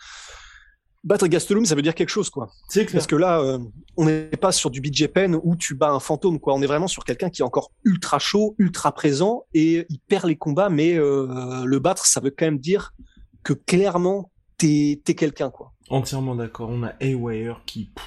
battre 1.04 1.28
Gastelum, 1.28 1.66
ça 1.66 1.76
veut 1.76 1.82
dire 1.82 1.96
quelque 1.96 2.10
chose, 2.10 2.30
quoi. 2.30 2.52
C'est 2.70 2.86
clair. 2.86 3.00
Parce 3.00 3.08
que 3.08 3.16
là, 3.16 3.40
euh, 3.40 3.60
on 3.96 4.06
n'est 4.06 4.28
pas 4.28 4.52
sur 4.52 4.70
du 4.70 4.82
BJ 4.82 5.08
Penn 5.08 5.40
où 5.42 5.56
tu 5.56 5.74
bats 5.74 5.92
un 5.92 6.00
fantôme, 6.00 6.40
quoi. 6.40 6.54
On 6.54 6.62
est 6.62 6.68
vraiment 6.68 6.88
sur 6.88 7.04
quelqu'un 7.06 7.30
qui 7.30 7.42
est 7.42 7.46
encore 7.46 7.72
ultra 7.84 8.20
chaud, 8.20 8.56
ultra 8.58 8.92
présent 8.94 9.46
et 9.54 9.86
il 9.90 10.00
perd 10.00 10.26
les 10.26 10.36
combats, 10.36 10.70
mais 10.70 10.96
euh, 10.96 11.64
le 11.66 11.80
battre, 11.80 12.06
ça 12.06 12.20
veut 12.20 12.32
quand 12.32 12.46
même 12.46 12.60
dire 12.60 12.94
que 13.44 13.54
clairement 13.54 14.32
t'es 14.58 15.02
es, 15.08 15.16
quelqu'un, 15.16 15.50
quoi. 15.50 15.72
Entièrement 15.90 16.36
d'accord. 16.36 16.70
On 16.70 16.84
a 16.84 16.94
Haywire 17.00 17.62
qui, 17.66 17.86
pff, 17.96 18.06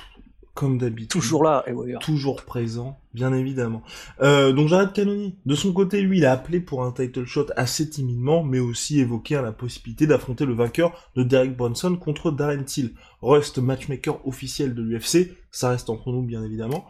comme 0.54 0.76
d'habitude, 0.78 1.10
toujours 1.10 1.42
là, 1.42 1.64
Haywire. 1.66 1.98
toujours 2.00 2.44
présent, 2.44 2.99
bien 3.14 3.32
évidemment. 3.32 3.82
Euh, 4.22 4.52
donc 4.52 4.68
j'arrête 4.68 4.92
Canoni. 4.92 5.36
De 5.46 5.54
son 5.54 5.72
côté, 5.72 6.00
lui, 6.00 6.18
il 6.18 6.26
a 6.26 6.32
appelé 6.32 6.60
pour 6.60 6.84
un 6.84 6.92
title 6.92 7.24
shot 7.24 7.46
assez 7.56 7.88
timidement, 7.88 8.42
mais 8.42 8.58
aussi 8.58 9.00
évoqué 9.00 9.34
la 9.42 9.52
possibilité 9.52 10.06
d'affronter 10.06 10.46
le 10.46 10.54
vainqueur 10.54 11.10
de 11.16 11.22
Derek 11.22 11.56
Bronson 11.56 11.96
contre 11.96 12.30
Darren 12.30 12.64
Till. 12.64 12.94
Rust, 13.22 13.58
matchmaker 13.58 14.26
officiel 14.26 14.74
de 14.74 14.82
l'UFC, 14.82 15.36
ça 15.50 15.70
reste 15.70 15.90
entre 15.90 16.10
nous, 16.10 16.22
bien 16.22 16.42
évidemment. 16.42 16.86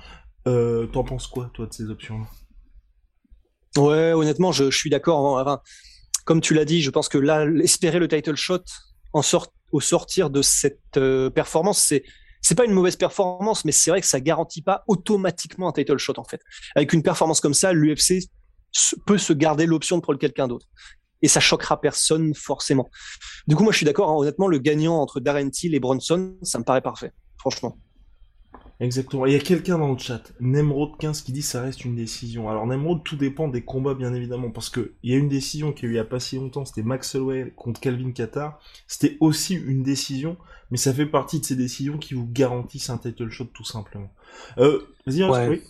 Euh, 0.46 0.86
T'en 0.86 1.04
penses 1.04 1.26
quoi, 1.26 1.50
toi, 1.54 1.66
de 1.66 1.72
ces 1.72 1.90
options-là? 1.90 2.26
Ouais, 3.80 4.12
honnêtement, 4.12 4.52
je, 4.52 4.70
suis 4.70 4.90
d'accord. 4.90 5.38
Enfin, 5.38 5.60
comme 6.24 6.40
tu 6.40 6.54
l'as 6.54 6.64
dit, 6.64 6.82
je 6.82 6.90
pense 6.90 7.08
que 7.08 7.18
là, 7.18 7.46
espérer 7.62 7.98
le 7.98 8.08
title 8.08 8.36
shot 8.36 8.62
au 9.12 9.80
sortir 9.80 10.30
de 10.30 10.42
cette 10.42 10.96
euh, 10.96 11.30
performance, 11.30 11.78
c'est 11.78 12.04
c'est 12.40 12.54
pas 12.54 12.64
une 12.64 12.72
mauvaise 12.72 12.96
performance, 12.96 13.64
mais 13.64 13.72
c'est 13.72 13.90
vrai 13.90 14.00
que 14.00 14.06
ça 14.06 14.20
garantit 14.20 14.62
pas 14.62 14.84
automatiquement 14.86 15.68
un 15.68 15.72
title 15.72 15.98
shot 15.98 16.14
en 16.18 16.24
fait. 16.24 16.40
Avec 16.74 16.92
une 16.92 17.02
performance 17.02 17.40
comme 17.40 17.54
ça, 17.54 17.72
l'UFC 17.72 18.28
peut 19.06 19.18
se 19.18 19.32
garder 19.32 19.66
l'option 19.66 19.96
de 19.96 20.02
prendre 20.02 20.18
quelqu'un 20.18 20.48
d'autre. 20.48 20.66
Et 21.22 21.28
ça 21.28 21.40
choquera 21.40 21.80
personne 21.80 22.34
forcément. 22.34 22.88
Du 23.46 23.56
coup, 23.56 23.62
moi 23.62 23.72
je 23.72 23.78
suis 23.78 23.86
d'accord, 23.86 24.10
hein, 24.10 24.16
honnêtement, 24.16 24.46
le 24.46 24.58
gagnant 24.58 24.96
entre 25.00 25.20
Darren 25.20 25.50
et 25.62 25.80
Bronson, 25.80 26.36
ça 26.42 26.58
me 26.58 26.64
paraît 26.64 26.80
parfait, 26.80 27.12
franchement. 27.38 27.78
Exactement. 28.80 29.26
Il 29.26 29.34
y 29.34 29.36
a 29.36 29.40
quelqu'un 29.40 29.78
dans 29.78 29.92
le 29.92 29.98
chat, 29.98 30.32
Nemrod 30.40 30.96
15, 30.98 31.20
qui 31.20 31.32
dit 31.32 31.42
ça 31.42 31.60
reste 31.60 31.84
une 31.84 31.94
décision. 31.94 32.48
Alors 32.48 32.66
Nemrod, 32.66 33.04
tout 33.04 33.16
dépend 33.16 33.46
des 33.46 33.62
combats, 33.62 33.92
bien 33.92 34.14
évidemment, 34.14 34.50
parce 34.50 34.70
que 34.70 34.94
il 35.02 35.12
y 35.12 35.14
a 35.14 35.18
une 35.18 35.28
décision 35.28 35.72
qui 35.72 35.84
a 35.84 35.88
eu 35.88 35.92
il 35.92 35.96
y 35.96 35.98
a 35.98 36.04
pas 36.04 36.18
si 36.18 36.36
longtemps, 36.36 36.64
c'était 36.64 36.82
Max 36.82 37.14
Holloway 37.14 37.52
contre 37.56 37.78
Calvin 37.78 38.10
Qatar. 38.12 38.58
C'était 38.86 39.18
aussi 39.20 39.54
une 39.54 39.82
décision, 39.82 40.38
mais 40.70 40.78
ça 40.78 40.94
fait 40.94 41.04
partie 41.04 41.40
de 41.40 41.44
ces 41.44 41.56
décisions 41.56 41.98
qui 41.98 42.14
vous 42.14 42.26
garantissent 42.26 42.88
un 42.88 42.96
title 42.96 43.28
shot, 43.28 43.48
tout 43.52 43.64
simplement. 43.64 44.10
Euh, 44.56 44.80
vas-y, 45.06 45.24
ouais. 45.24 45.48
oui. 45.48 45.62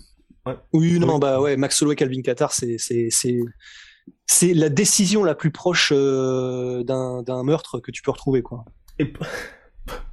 Ouais. 0.46 0.56
Oui, 0.72 1.00
non, 1.00 1.14
oui. 1.14 1.20
bah 1.20 1.40
ouais, 1.40 1.56
Max 1.56 1.82
Holloway, 1.82 1.96
Calvin 1.96 2.22
Qatar, 2.22 2.52
c'est 2.52 2.76
c'est 2.78 4.54
la 4.54 4.68
décision 4.68 5.24
la 5.24 5.34
plus 5.34 5.50
proche 5.50 5.92
euh, 5.94 6.84
d'un 6.84 7.42
meurtre 7.42 7.80
que 7.80 7.90
tu 7.90 8.02
peux 8.02 8.12
retrouver, 8.12 8.42
quoi. 8.42 8.64
Et 9.00 9.12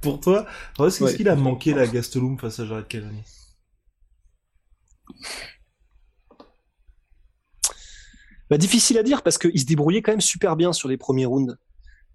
pour 0.00 0.20
toi, 0.20 0.46
qu'est-ce 0.76 1.04
ouais. 1.04 1.14
qu'il 1.14 1.28
a 1.28 1.36
manqué 1.36 1.74
la 1.74 1.86
Gastelum 1.86 2.38
face 2.38 2.60
à 2.60 2.66
Jared 2.66 2.88
Cannonier 2.88 3.24
bah, 8.50 8.56
difficile 8.56 8.98
à 8.98 9.02
dire 9.02 9.22
parce 9.22 9.38
qu'il 9.38 9.58
se 9.58 9.66
débrouillait 9.66 10.02
quand 10.02 10.12
même 10.12 10.20
super 10.20 10.56
bien 10.56 10.72
sur 10.72 10.88
les 10.88 10.96
premiers 10.96 11.26
rounds. 11.26 11.56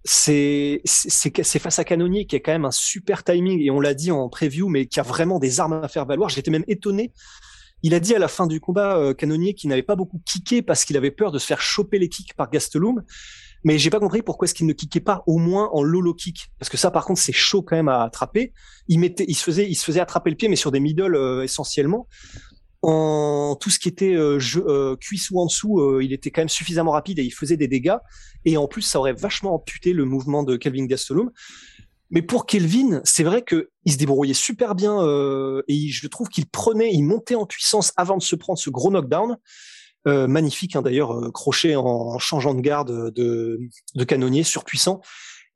C'est 0.06 0.82
c'est 0.84 1.60
face 1.60 1.80
à 1.80 1.86
Canonier 1.86 2.26
qui 2.26 2.36
a 2.36 2.40
quand 2.40 2.52
même 2.52 2.66
un 2.66 2.72
super 2.72 3.24
timing 3.24 3.62
et 3.62 3.72
on 3.72 3.80
l'a 3.80 3.94
dit 3.94 4.12
en 4.12 4.28
preview, 4.28 4.68
mais 4.68 4.86
qui 4.86 5.00
a 5.00 5.04
vraiment 5.04 5.40
des 5.40 5.60
armes 5.60 5.74
à 5.82 5.88
faire 5.88 6.06
valoir. 6.06 6.30
J'étais 6.30 6.52
même 6.52 6.66
étonné. 6.68 7.14
Il 7.84 7.94
a 7.94 8.00
dit 8.00 8.16
à 8.16 8.20
la 8.20 8.28
fin 8.28 8.48
du 8.48 8.60
combat 8.60 8.98
euh, 8.98 9.14
Canonier 9.14 9.54
qu'il 9.54 9.70
n'avait 9.70 9.84
pas 9.84 9.96
beaucoup 9.96 10.22
kické 10.26 10.62
parce 10.62 10.84
qu'il 10.86 10.98
avait 10.98 11.12
peur 11.12 11.32
de 11.32 11.40
se 11.40 11.46
faire 11.46 11.62
choper 11.62 12.00
les 12.00 12.10
kicks 12.10 12.34
par 12.34 12.50
Gastelum. 12.50 13.04
Mais 13.64 13.78
j'ai 13.78 13.90
pas 13.90 14.00
compris 14.00 14.22
pourquoi 14.22 14.46
est-ce 14.46 14.54
qu'il 14.54 14.68
ne 14.68 14.74
kickait 14.74 15.00
pas 15.00 15.24
au 15.26 15.38
moins 15.38 15.70
en 15.72 15.84
lolo 15.84 16.14
kick 16.14 16.52
parce 16.60 16.70
que 16.70 16.78
ça 16.78 16.92
par 16.92 17.06
contre 17.06 17.22
c'est 17.22 17.32
chaud 17.32 17.62
quand 17.62 17.76
même 17.76 17.88
à 17.88 18.04
attraper. 18.04 18.54
Il 18.88 19.00
mettait, 19.00 19.26
il 19.28 19.36
se 19.36 19.44
faisait, 19.44 19.70
il 19.70 19.76
se 19.76 19.86
faisait 19.86 20.02
attraper 20.02 20.30
le 20.30 20.36
pied 20.36 20.50
mais 20.50 20.56
sur 20.56 20.72
des 20.72 20.80
middle 20.80 21.16
euh, 21.16 21.44
essentiellement 21.44 22.08
en 22.84 23.56
tout 23.60 23.70
ce 23.70 23.80
qui 23.80 23.88
était 23.88 24.14
euh, 24.14 24.40
euh, 24.58 24.98
cuisse 24.98 25.32
ou 25.32 25.40
en 25.40 25.46
dessous, 25.46 25.80
euh, 25.80 26.04
il 26.04 26.12
était 26.12 26.32
quand 26.32 26.42
même 26.42 26.50
suffisamment 26.50 26.92
rapide 26.92 27.18
et 27.18 27.24
il 27.24 27.32
faisait 27.32 27.56
des 27.56 27.70
dégâts. 27.70 27.96
Et 28.44 28.58
en 28.58 28.68
plus, 28.68 28.82
ça 28.82 29.00
aurait 29.00 29.14
vachement 29.14 29.56
amputé 29.56 29.94
le 29.94 30.04
mouvement 30.04 30.44
de 30.44 30.58
Kelvin 30.58 30.86
Gastelum. 30.86 31.32
Mais 32.10 32.22
pour 32.22 32.46
Kelvin, 32.46 33.02
c'est 33.06 33.24
vrai 33.24 33.42
que 33.42 33.70
il 33.86 33.94
se 33.94 33.98
débrouillait 33.98 34.34
super 34.34 34.76
bien 34.76 35.02
euh, 35.02 35.64
et 35.70 35.88
je 35.88 36.08
trouve 36.08 36.28
qu'il 36.28 36.46
prenait, 36.46 36.94
il 36.94 37.04
montait 37.04 37.36
en 37.36 37.46
puissance 37.46 37.94
avant 37.96 38.18
de 38.18 38.22
se 38.22 38.36
prendre 38.36 38.60
ce 38.60 38.70
gros 38.70 38.92
knockdown. 38.92 39.38
Euh, 40.06 40.28
magnifique 40.28 40.76
hein, 40.76 40.82
d'ailleurs, 40.82 41.32
crochet 41.32 41.76
en, 41.78 42.20
changeant 42.20 42.54
de 42.54 42.62
garde 42.62 43.14
de, 43.14 43.60
de 43.96 44.04
canonnier 44.04 44.44
surpuissant. 44.44 45.02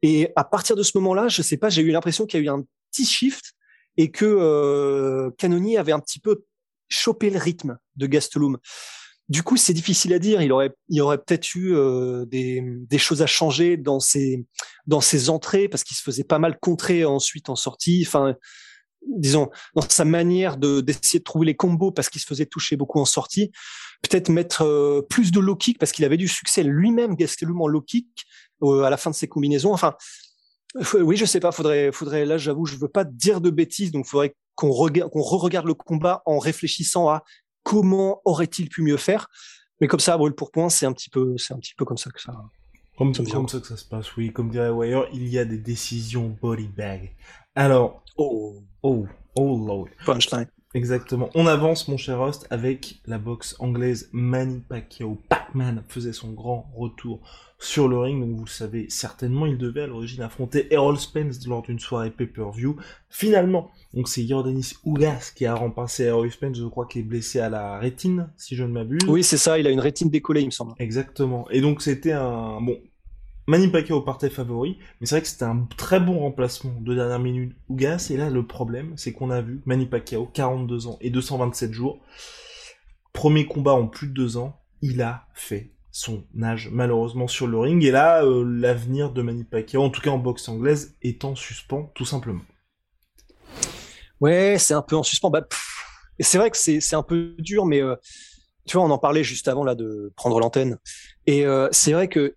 Et 0.01 0.29
à 0.35 0.43
partir 0.43 0.75
de 0.75 0.83
ce 0.83 0.91
moment-là, 0.95 1.27
je 1.27 1.41
sais 1.41 1.57
pas, 1.57 1.69
j'ai 1.69 1.81
eu 1.81 1.91
l'impression 1.91 2.25
qu'il 2.25 2.39
y 2.39 2.43
a 2.43 2.45
eu 2.45 2.49
un 2.49 2.63
petit 2.91 3.05
shift 3.05 3.55
et 3.97 4.11
que 4.11 4.25
euh, 4.25 5.31
avait 5.77 5.91
un 5.91 5.99
petit 5.99 6.19
peu 6.19 6.45
choper 6.87 7.29
le 7.29 7.39
rythme 7.39 7.77
de 7.95 8.07
Gastelum. 8.07 8.57
Du 9.27 9.43
coup, 9.43 9.57
c'est 9.57 9.73
difficile 9.73 10.13
à 10.13 10.19
dire. 10.19 10.41
Il 10.41 10.53
aurait, 10.53 10.71
il 10.87 11.01
aurait 11.01 11.17
peut-être 11.17 11.53
eu 11.55 11.75
euh, 11.75 12.25
des, 12.25 12.63
des, 12.63 12.97
choses 12.97 13.21
à 13.21 13.27
changer 13.27 13.75
dans 13.75 13.99
ses, 13.99 14.45
dans 14.85 15.01
ses 15.01 15.29
entrées 15.29 15.67
parce 15.67 15.83
qu'il 15.83 15.97
se 15.97 16.03
faisait 16.03 16.23
pas 16.23 16.39
mal 16.39 16.57
contrer 16.59 17.03
ensuite 17.03 17.49
en 17.49 17.57
sortie. 17.57 18.05
Enfin, 18.07 18.35
disons, 19.05 19.49
dans 19.75 19.81
sa 19.81 20.05
manière 20.05 20.55
de 20.55 20.79
d'essayer 20.79 21.19
de 21.19 21.25
trouver 21.25 21.45
les 21.45 21.55
combos 21.55 21.91
parce 21.91 22.07
qu'il 22.07 22.21
se 22.21 22.27
faisait 22.27 22.45
toucher 22.45 22.77
beaucoup 22.77 22.99
en 22.99 23.05
sortie. 23.05 23.51
Peut-être 24.01 24.29
mettre 24.29 24.63
euh, 24.63 25.01
plus 25.09 25.31
de 25.31 25.39
low 25.39 25.55
kick 25.55 25.79
parce 25.79 25.91
qu'il 25.91 26.05
avait 26.05 26.17
du 26.17 26.27
succès 26.27 26.63
lui-même 26.63 27.15
Gastelum 27.15 27.61
en 27.61 27.67
low 27.67 27.81
kick 27.81 28.07
euh, 28.63 28.83
à 28.83 28.89
la 28.89 28.97
fin 28.97 29.09
de 29.09 29.15
ses 29.15 29.27
combinaisons. 29.27 29.73
Enfin, 29.73 29.95
oui, 30.93 31.17
je 31.17 31.25
sais 31.25 31.39
pas. 31.39 31.51
Faudrait, 31.51 31.91
faudrait. 31.91 32.25
Là, 32.25 32.37
j'avoue, 32.37 32.65
je 32.65 32.75
veux 32.75 32.87
pas 32.87 33.03
dire 33.03 33.41
de 33.41 33.49
bêtises, 33.49 33.91
donc 33.91 34.05
faudrait 34.05 34.35
qu'on 34.55 34.71
regarde, 34.71 35.11
qu'on 35.11 35.21
re-regarde 35.21 35.65
le 35.65 35.73
combat 35.73 36.21
en 36.25 36.39
réfléchissant 36.39 37.09
à 37.09 37.23
comment 37.63 38.21
aurait-il 38.25 38.69
pu 38.69 38.81
mieux 38.81 38.97
faire. 38.97 39.27
Mais 39.79 39.87
comme 39.87 39.99
ça, 39.99 40.13
à 40.13 40.17
brûle 40.17 40.33
pour 40.33 40.51
point, 40.51 40.69
c'est 40.69 40.85
un 40.85 40.93
petit 40.93 41.09
peu, 41.09 41.37
c'est 41.37 41.53
un 41.53 41.59
petit 41.59 41.75
peu 41.75 41.85
comme 41.85 41.97
ça 41.97 42.09
que 42.09 42.21
ça. 42.21 42.33
Comme, 42.97 43.13
ça, 43.13 43.23
comme 43.23 43.47
ça 43.47 43.59
que 43.59 43.67
ça 43.67 43.77
se 43.77 43.85
passe, 43.85 44.15
oui. 44.17 44.33
Comme 44.33 44.49
dirait 44.49 44.69
Wire, 44.69 45.07
il 45.13 45.27
y 45.27 45.37
a 45.37 45.45
des 45.45 45.59
décisions 45.59 46.35
body 46.41 46.67
bag. 46.67 47.13
Alors, 47.53 48.03
oh, 48.17 48.63
oh, 48.81 49.05
oh 49.35 49.65
lord. 49.65 49.87
Punchline. 50.05 50.47
Exactement. 50.77 51.31
On 51.33 51.47
avance, 51.47 51.87
mon 51.87 51.97
cher 51.97 52.21
host, 52.21 52.45
avec 52.51 52.99
la 53.07 53.17
boxe 53.17 53.55
anglaise 53.57 54.09
Manny 54.11 54.59
Pacquiao. 54.59 55.17
Pac-Man 55.27 55.83
faisait 55.87 56.13
son 56.13 56.33
grand 56.33 56.71
retour 56.75 57.19
sur 57.57 57.87
le 57.87 57.97
ring. 57.97 58.21
Donc 58.21 58.35
vous 58.35 58.45
le 58.45 58.49
savez 58.49 58.85
certainement, 58.87 59.47
il 59.47 59.57
devait 59.57 59.81
à 59.81 59.87
l'origine 59.87 60.21
affronter 60.21 60.71
Errol 60.71 60.99
Spence 60.99 61.47
lors 61.47 61.63
d'une 61.63 61.79
soirée 61.79 62.11
pay-per-view. 62.11 62.75
Finalement, 63.09 63.71
donc 63.95 64.07
c'est 64.07 64.27
Jordanis 64.27 64.73
Ougas 64.83 65.31
qui 65.35 65.47
a 65.47 65.55
remplacé 65.55 66.03
Errol 66.03 66.29
Spence, 66.31 66.57
je 66.57 66.65
crois 66.65 66.85
qu'il 66.85 67.01
est 67.01 67.05
blessé 67.05 67.39
à 67.39 67.49
la 67.49 67.79
rétine, 67.79 68.29
si 68.37 68.55
je 68.55 68.63
ne 68.63 68.71
m'abuse. 68.71 69.01
Oui, 69.07 69.23
c'est 69.23 69.37
ça, 69.37 69.57
il 69.57 69.65
a 69.65 69.71
une 69.71 69.79
rétine 69.79 70.11
décollée, 70.11 70.41
il 70.41 70.47
me 70.47 70.51
semble. 70.51 70.73
Exactement. 70.77 71.49
Et 71.49 71.61
donc 71.61 71.81
c'était 71.81 72.11
un... 72.11 72.61
Bon, 72.61 72.77
Manny 73.47 73.71
partait 74.05 74.29
favori, 74.29 74.77
mais 74.99 75.07
c'est 75.07 75.15
vrai 75.15 75.21
que 75.21 75.27
c'était 75.27 75.45
un 75.45 75.67
très 75.77 76.01
bon 76.01 76.19
remplacement 76.19 76.75
de 76.81 76.93
dernière 76.93 77.19
minute 77.19 77.55
Ougas, 77.69 78.07
et 78.09 78.17
là 78.17 78.29
le 78.29 78.45
problème, 78.45 78.93
c'est 78.97 79.13
qu'on 79.13 79.29
a 79.29 79.41
vu 79.41 79.61
Manny 79.65 79.85
Pacquiao, 79.85 80.25
42 80.25 80.87
ans 80.87 80.97
et 80.99 81.09
227 81.09 81.71
jours, 81.71 81.99
premier 83.13 83.45
combat 83.45 83.73
en 83.73 83.87
plus 83.87 84.07
de 84.07 84.13
deux 84.13 84.35
ans, 84.35 84.59
il 84.81 85.01
a 85.01 85.27
fait 85.33 85.71
son 85.91 86.25
âge 86.43 86.69
malheureusement 86.71 87.27
sur 87.27 87.47
le 87.47 87.57
ring 87.57 87.83
et 87.83 87.89
là 87.89 88.23
euh, 88.23 88.43
l'avenir 88.43 89.11
de 89.11 89.21
Manny 89.21 89.45
en 89.75 89.89
tout 89.89 90.01
cas 90.01 90.11
en 90.11 90.19
boxe 90.19 90.47
anglaise 90.49 90.95
est 91.01 91.23
en 91.25 91.35
suspens 91.35 91.89
tout 91.95 92.05
simplement. 92.05 92.43
Ouais, 94.19 94.57
c'est 94.59 94.73
un 94.73 94.81
peu 94.81 94.95
en 94.95 95.03
suspens. 95.03 95.29
Bah, 95.29 95.47
c'est 96.19 96.37
vrai 96.37 96.51
que 96.51 96.57
c'est 96.57 96.95
un 96.95 97.03
peu 97.03 97.35
dur, 97.39 97.65
mais 97.65 97.81
euh, 97.81 97.95
tu 98.65 98.77
vois, 98.77 98.85
on 98.85 98.91
en 98.91 98.97
parlait 98.97 99.23
juste 99.23 99.47
avant 99.47 99.63
là 99.63 99.75
de 99.75 100.11
prendre 100.15 100.39
l'antenne. 100.39 100.77
Et 101.25 101.45
euh, 101.45 101.69
c'est 101.71 101.93
vrai 101.93 102.07
que 102.07 102.35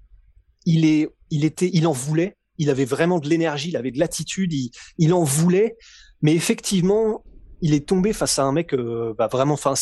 il 0.66 0.84
est, 0.84 1.08
il 1.30 1.44
était, 1.44 1.70
il 1.72 1.86
en 1.86 1.92
voulait. 1.92 2.36
Il 2.58 2.70
avait 2.70 2.84
vraiment 2.84 3.18
de 3.18 3.28
l'énergie, 3.28 3.70
il 3.70 3.76
avait 3.76 3.90
de 3.90 3.98
l'attitude, 3.98 4.52
il, 4.98 5.14
en 5.14 5.24
voulait. 5.24 5.76
Mais 6.20 6.34
effectivement, 6.34 7.24
il 7.62 7.72
est 7.72 7.88
tombé 7.88 8.12
face 8.12 8.38
à 8.38 8.42
un 8.42 8.52
mec 8.52 8.74
bah, 8.74 9.28
vraiment, 9.28 9.54
enfin, 9.54 9.74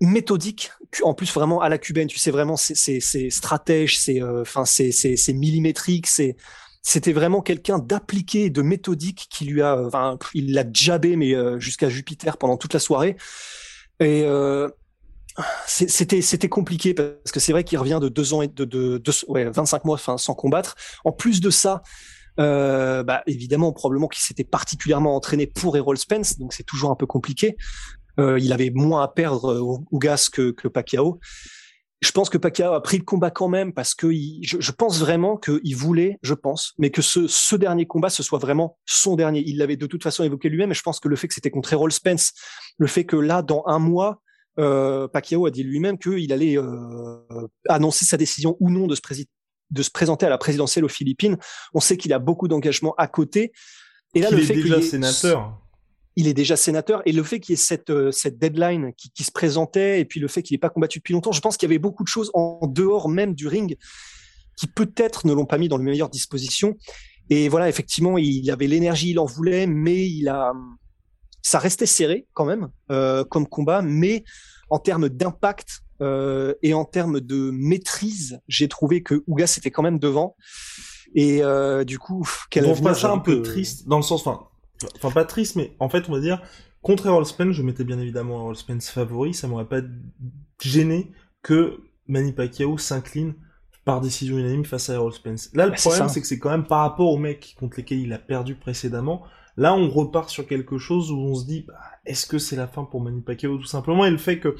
méthodique, 0.00 0.70
en 1.02 1.14
plus 1.14 1.32
vraiment 1.32 1.60
à 1.60 1.68
la 1.68 1.78
cubaine. 1.78 2.08
Tu 2.08 2.18
sais 2.18 2.30
vraiment, 2.30 2.56
c'est 2.56 3.00
stratège, 3.30 3.98
c'est 3.98 4.22
euh, 4.22 4.42
enfin 4.42 4.64
c'est 4.64 4.92
c'est 4.92 5.32
millimétrique, 5.32 6.06
c'est 6.06 6.36
c'était 6.82 7.12
vraiment 7.12 7.42
quelqu'un 7.42 7.78
d'appliqué, 7.78 8.50
de 8.50 8.62
méthodique 8.62 9.26
qui 9.30 9.44
lui 9.44 9.62
a, 9.62 9.78
enfin, 9.84 10.16
il 10.32 10.52
l'a 10.54 10.64
jabé 10.72 11.16
mais 11.16 11.34
euh, 11.34 11.58
jusqu'à 11.58 11.88
Jupiter 11.88 12.38
pendant 12.38 12.56
toute 12.56 12.72
la 12.72 12.80
soirée. 12.80 13.16
Et 14.00 14.22
euh, 14.24 14.68
c'était 15.66 16.22
c'était 16.22 16.48
compliqué 16.48 16.94
parce 16.94 17.32
que 17.32 17.40
c'est 17.40 17.52
vrai 17.52 17.64
qu'il 17.64 17.78
revient 17.78 17.98
de 18.00 18.08
deux 18.08 18.34
ans 18.34 18.42
et 18.42 18.48
de, 18.48 18.64
de, 18.64 18.98
de 18.98 19.12
ouais 19.28 19.44
25 19.44 19.84
mois 19.84 19.94
enfin 19.94 20.18
sans 20.18 20.34
combattre. 20.34 20.74
En 21.04 21.12
plus 21.12 21.40
de 21.40 21.50
ça. 21.50 21.82
Euh, 22.40 23.02
bah, 23.02 23.22
évidemment, 23.26 23.72
probablement 23.72 24.06
qu'il 24.06 24.22
s'était 24.22 24.44
particulièrement 24.44 25.16
entraîné 25.16 25.48
pour 25.48 25.76
Errol 25.76 25.98
Spence, 25.98 26.38
donc 26.38 26.52
c'est 26.52 26.62
toujours 26.62 26.92
un 26.92 26.94
peu 26.94 27.04
compliqué. 27.04 27.56
Euh, 28.20 28.38
il 28.38 28.52
avait 28.52 28.70
moins 28.70 29.02
à 29.02 29.08
perdre 29.08 29.52
euh, 29.52 29.78
Ougas 29.90 30.28
que, 30.32 30.52
que 30.52 30.68
Pacquiao. 30.68 31.18
Je 32.00 32.12
pense 32.12 32.30
que 32.30 32.38
Pacquiao 32.38 32.74
a 32.74 32.82
pris 32.82 32.98
le 32.98 33.04
combat 33.04 33.32
quand 33.32 33.48
même 33.48 33.72
parce 33.72 33.96
que 33.96 34.12
je, 34.12 34.60
je, 34.60 34.70
pense 34.70 35.00
vraiment 35.00 35.36
qu'il 35.36 35.74
voulait, 35.74 36.18
je 36.22 36.34
pense, 36.34 36.74
mais 36.78 36.90
que 36.90 37.02
ce, 37.02 37.26
ce 37.26 37.56
dernier 37.56 37.86
combat, 37.86 38.08
ce 38.08 38.22
soit 38.22 38.38
vraiment 38.38 38.78
son 38.86 39.16
dernier. 39.16 39.42
Il 39.44 39.58
l'avait 39.58 39.76
de 39.76 39.86
toute 39.86 40.04
façon 40.04 40.22
évoqué 40.22 40.48
lui-même 40.48 40.70
et 40.70 40.74
je 40.74 40.82
pense 40.82 41.00
que 41.00 41.08
le 41.08 41.16
fait 41.16 41.26
que 41.26 41.34
c'était 41.34 41.50
contre 41.50 41.72
Errol 41.72 41.90
Spence, 41.90 42.34
le 42.76 42.86
fait 42.86 43.04
que 43.04 43.16
là, 43.16 43.42
dans 43.42 43.64
un 43.66 43.80
mois, 43.80 44.20
euh, 44.58 45.08
Pacquiao 45.08 45.46
a 45.46 45.50
dit 45.50 45.62
lui-même 45.62 45.98
qu'il 45.98 46.32
allait 46.32 46.58
euh, 46.58 47.18
annoncer 47.68 48.04
sa 48.04 48.16
décision 48.16 48.56
ou 48.60 48.70
non 48.70 48.86
de 48.86 48.94
se, 48.94 49.00
de 49.70 49.82
se 49.82 49.90
présenter 49.90 50.26
à 50.26 50.28
la 50.28 50.38
présidentielle 50.38 50.84
aux 50.84 50.88
Philippines. 50.88 51.36
On 51.74 51.80
sait 51.80 51.96
qu'il 51.96 52.12
a 52.12 52.18
beaucoup 52.18 52.48
d'engagement 52.48 52.94
à 52.98 53.06
côté. 53.06 53.52
Et 54.14 54.20
là, 54.20 54.30
le 54.30 54.38
fait 54.38 54.54
est 54.54 54.62
déjà 54.62 54.82
sénateur 54.82 55.60
il 56.18 56.26
est 56.26 56.34
déjà 56.34 56.56
sénateur. 56.56 57.00
Et 57.06 57.12
le 57.12 57.22
fait 57.22 57.38
qu'il 57.38 57.52
y 57.52 57.54
ait 57.54 57.56
cette, 57.56 57.90
euh, 57.90 58.10
cette 58.10 58.40
deadline 58.40 58.92
qui, 58.96 59.08
qui, 59.12 59.22
se 59.22 59.30
présentait, 59.30 60.00
et 60.00 60.04
puis 60.04 60.18
le 60.18 60.26
fait 60.26 60.42
qu'il 60.42 60.52
n'ait 60.54 60.58
pas 60.58 60.68
combattu 60.68 60.98
depuis 60.98 61.12
longtemps, 61.12 61.30
je 61.30 61.40
pense 61.40 61.56
qu'il 61.56 61.68
y 61.68 61.70
avait 61.70 61.78
beaucoup 61.78 62.02
de 62.02 62.08
choses 62.08 62.32
en 62.34 62.66
dehors 62.66 63.08
même 63.08 63.36
du 63.36 63.46
ring 63.46 63.76
qui 64.56 64.66
peut-être 64.66 65.28
ne 65.28 65.32
l'ont 65.32 65.46
pas 65.46 65.58
mis 65.58 65.68
dans 65.68 65.76
les 65.76 65.84
meilleures 65.84 66.08
dispositions. 66.08 66.76
Et 67.30 67.48
voilà, 67.48 67.68
effectivement, 67.68 68.18
il 68.18 68.50
avait 68.50 68.66
l'énergie, 68.66 69.10
il 69.10 69.20
en 69.20 69.26
voulait, 69.26 69.68
mais 69.68 70.08
il 70.08 70.28
a, 70.28 70.52
ça 71.48 71.58
restait 71.58 71.86
serré 71.86 72.26
quand 72.34 72.44
même 72.44 72.68
euh, 72.90 73.24
comme 73.24 73.46
combat, 73.46 73.80
mais 73.80 74.22
en 74.68 74.78
termes 74.78 75.08
d'impact 75.08 75.80
euh, 76.02 76.52
et 76.62 76.74
en 76.74 76.84
termes 76.84 77.20
de 77.20 77.50
maîtrise, 77.50 78.40
j'ai 78.48 78.68
trouvé 78.68 79.02
que 79.02 79.24
Ougas 79.26 79.54
était 79.56 79.70
quand 79.70 79.82
même 79.82 79.98
devant. 79.98 80.36
Et 81.14 81.42
euh, 81.42 81.84
du 81.84 81.98
coup, 81.98 82.28
quel 82.50 82.66
avenir, 82.66 82.94
ça 82.94 83.10
un 83.10 83.18
peu 83.18 83.40
triste 83.40 83.88
dans 83.88 83.96
le 83.96 84.02
sens, 84.02 84.26
enfin, 84.26 84.44
Enfin, 84.94 85.10
pas 85.10 85.24
triste, 85.24 85.56
mais 85.56 85.74
en 85.80 85.88
fait, 85.88 86.08
on 86.08 86.12
va 86.12 86.20
dire, 86.20 86.40
contre 86.82 87.06
Errol 87.06 87.26
Spence, 87.26 87.52
je 87.52 87.62
mettais 87.62 87.82
bien 87.82 87.98
évidemment 87.98 88.36
Errol 88.42 88.54
Spence 88.54 88.90
favori, 88.90 89.34
ça 89.34 89.48
m'aurait 89.48 89.66
pas 89.66 89.80
gêné 90.62 91.10
que 91.42 91.80
Manny 92.06 92.32
Pacquiao 92.32 92.78
s'incline 92.78 93.34
par 93.84 94.00
décision 94.00 94.38
unanime 94.38 94.64
face 94.64 94.88
à 94.88 94.94
Errol 94.94 95.12
Spence. 95.12 95.50
Là, 95.54 95.66
le 95.66 95.72
problème, 95.72 96.08
c'est 96.08 96.20
que 96.20 96.28
c'est 96.28 96.38
quand 96.38 96.50
même 96.50 96.66
par 96.66 96.80
rapport 96.80 97.10
aux 97.10 97.18
mecs 97.18 97.56
contre 97.58 97.78
lesquels 97.78 97.98
il 97.98 98.12
a 98.12 98.18
perdu 98.18 98.54
précédemment, 98.54 99.24
là, 99.58 99.74
on 99.74 99.90
repart 99.90 100.30
sur 100.30 100.46
quelque 100.46 100.78
chose 100.78 101.10
où 101.10 101.18
on 101.18 101.34
se 101.34 101.44
dit, 101.44 101.64
bah, 101.66 101.74
est-ce 102.06 102.26
que 102.26 102.38
c'est 102.38 102.56
la 102.56 102.68
fin 102.68 102.84
pour 102.84 103.02
Manny 103.02 103.20
Pacquiao, 103.20 103.58
tout 103.58 103.64
simplement, 103.64 104.06
et 104.06 104.10
le 104.10 104.16
fait 104.16 104.38
que 104.38 104.56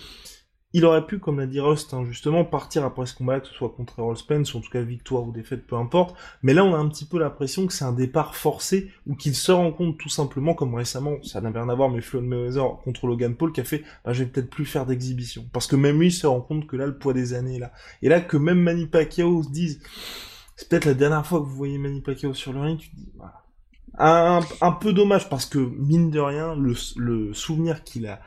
il 0.75 0.85
aurait 0.85 1.07
pu, 1.07 1.19
comme 1.19 1.41
l'a 1.41 1.47
dit 1.47 1.61
Rust, 1.61 1.95
hein, 1.95 2.05
justement, 2.05 2.45
partir 2.45 2.85
après 2.85 3.07
ce 3.07 3.15
combat, 3.15 3.41
que 3.41 3.47
ce 3.47 3.55
soit 3.55 3.71
contre 3.71 4.01
Errol 4.01 4.19
Spence, 4.19 4.53
ou 4.53 4.59
en 4.59 4.61
tout 4.61 4.71
cas 4.71 4.83
victoire 4.83 5.27
ou 5.27 5.33
défaite, 5.33 5.67
peu 5.67 5.77
importe. 5.77 6.15
Mais 6.43 6.53
là, 6.53 6.63
on 6.63 6.75
a 6.75 6.79
un 6.79 6.89
petit 6.89 7.07
peu 7.07 7.19
l'impression 7.19 7.67
que 7.67 7.73
c'est 7.73 7.87
un 7.87 7.93
départ 7.93 8.37
forcé, 8.37 8.91
ou 9.07 9.15
qu'il 9.15 9.35
se 9.35 9.51
rend 9.51 9.73
compte 9.73 9.97
tout 9.97 10.11
simplement, 10.11 10.53
comme 10.53 10.75
récemment, 10.75 11.23
ça 11.23 11.41
n'a 11.41 11.51
rien 11.51 11.71
à 11.71 11.75
voir, 11.75 11.89
mais 11.89 12.03
Floyd 12.03 12.27
Mayweather 12.27 12.83
contre 12.85 13.07
Logan 13.07 13.35
Paul, 13.35 13.53
qui 13.53 13.63
a 13.63 13.65
fait, 13.65 13.83
bah, 14.05 14.13
je 14.13 14.25
vais 14.25 14.29
peut-être 14.29 14.51
plus 14.51 14.67
faire 14.67 14.85
d'exhibition. 14.85 15.49
Parce 15.55 15.67
que 15.67 15.77
même 15.77 16.01
lui 16.01 16.13
se 16.13 16.27
rend 16.27 16.43
compte 16.43 16.67
que 16.67 16.77
là, 16.77 16.87
le 16.87 16.99
poids 16.99 17.15
des 17.15 17.33
années 17.33 17.57
est 17.57 17.61
là. 17.61 17.73
Et 18.03 18.11
là, 18.11 18.21
que 18.21 18.37
même 18.37 18.61
Manny 18.61 18.87
Pacquiao 18.87 19.43
se 19.45 19.51
dise, 19.51 19.81
c'est 20.55 20.69
peut-être 20.69 20.85
la 20.85 20.95
dernière 20.95 21.25
fois 21.25 21.39
que 21.41 21.47
vous 21.47 21.57
voyez 21.57 21.79
Manny 21.79 22.03
Pacquiao 22.03 22.35
sur 22.35 22.53
le 22.53 22.61
ring, 22.61 22.79
tu 22.79 22.91
te 22.91 22.97
dis. 22.97 23.09
Un, 24.01 24.73
peu 24.81 24.93
dommage, 24.93 25.29
parce 25.29 25.47
que, 25.47 25.59
mine 25.59 26.11
de 26.11 26.21
rien, 26.21 26.55
le, 26.55 26.75
le 26.97 27.35
souvenir 27.35 27.83
qu'il 27.85 28.07
a, 28.07 28.21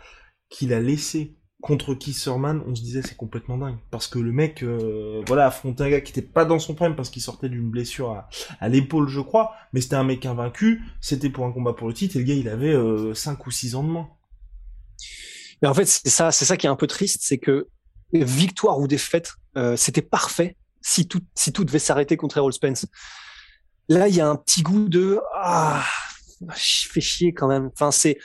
qu'il 0.49 0.73
a 0.73 0.81
laissé 0.81 1.37
contre 1.61 1.93
Kisserman, 1.93 2.61
on 2.67 2.75
se 2.75 2.81
disait 2.81 3.01
c'est 3.01 3.15
complètement 3.15 3.57
dingue. 3.57 3.77
Parce 3.91 4.07
que 4.07 4.19
le 4.19 4.31
mec, 4.31 4.63
euh, 4.63 5.23
voilà, 5.27 5.47
affrontait 5.47 5.83
un 5.83 5.89
gars 5.89 6.01
qui 6.01 6.11
était 6.11 6.21
pas 6.21 6.43
dans 6.43 6.59
son 6.59 6.73
prime 6.73 6.95
parce 6.95 7.09
qu'il 7.09 7.21
sortait 7.21 7.49
d'une 7.49 7.69
blessure 7.69 8.25
à, 8.59 8.69
l'épaule, 8.69 9.07
je 9.07 9.21
crois, 9.21 9.53
mais 9.71 9.79
c'était 9.79 9.95
un 9.95 10.03
mec 10.03 10.25
invaincu, 10.25 10.81
c'était 10.99 11.29
pour 11.29 11.45
un 11.45 11.51
combat 11.51 11.73
pour 11.73 11.87
le 11.87 11.93
titre, 11.93 12.15
et 12.15 12.19
le 12.19 12.25
gars, 12.25 12.33
il 12.33 12.49
avait 12.49 12.73
euh, 12.73 13.13
5 13.13 13.45
ou 13.45 13.51
6 13.51 13.75
ans 13.75 13.83
de 13.83 13.89
moins. 13.89 14.09
Mais 15.61 15.67
en 15.67 15.73
fait, 15.73 15.85
c'est 15.85 16.09
ça, 16.09 16.31
c'est 16.31 16.45
ça 16.45 16.57
qui 16.57 16.65
est 16.65 16.69
un 16.69 16.75
peu 16.75 16.87
triste, 16.87 17.19
c'est 17.21 17.37
que 17.37 17.67
victoire 18.11 18.79
ou 18.79 18.87
défaite, 18.87 19.35
euh, 19.55 19.77
c'était 19.77 20.01
parfait 20.01 20.57
si 20.81 21.07
tout, 21.07 21.21
si 21.35 21.53
tout 21.53 21.63
devait 21.63 21.79
s'arrêter 21.79 22.17
contre 22.17 22.37
Errol 22.37 22.51
Spence. 22.51 22.87
Là, 23.89 24.07
il 24.07 24.15
y 24.15 24.21
a 24.21 24.27
un 24.27 24.35
petit 24.35 24.61
goût 24.61 24.87
de 24.87 25.19
ah, 25.35 25.83
je 26.55 26.87
fais 26.89 27.01
chier 27.01 27.33
quand 27.33 27.47
même. 27.47 27.69
Enfin, 27.73 27.91
c'est 27.91 28.17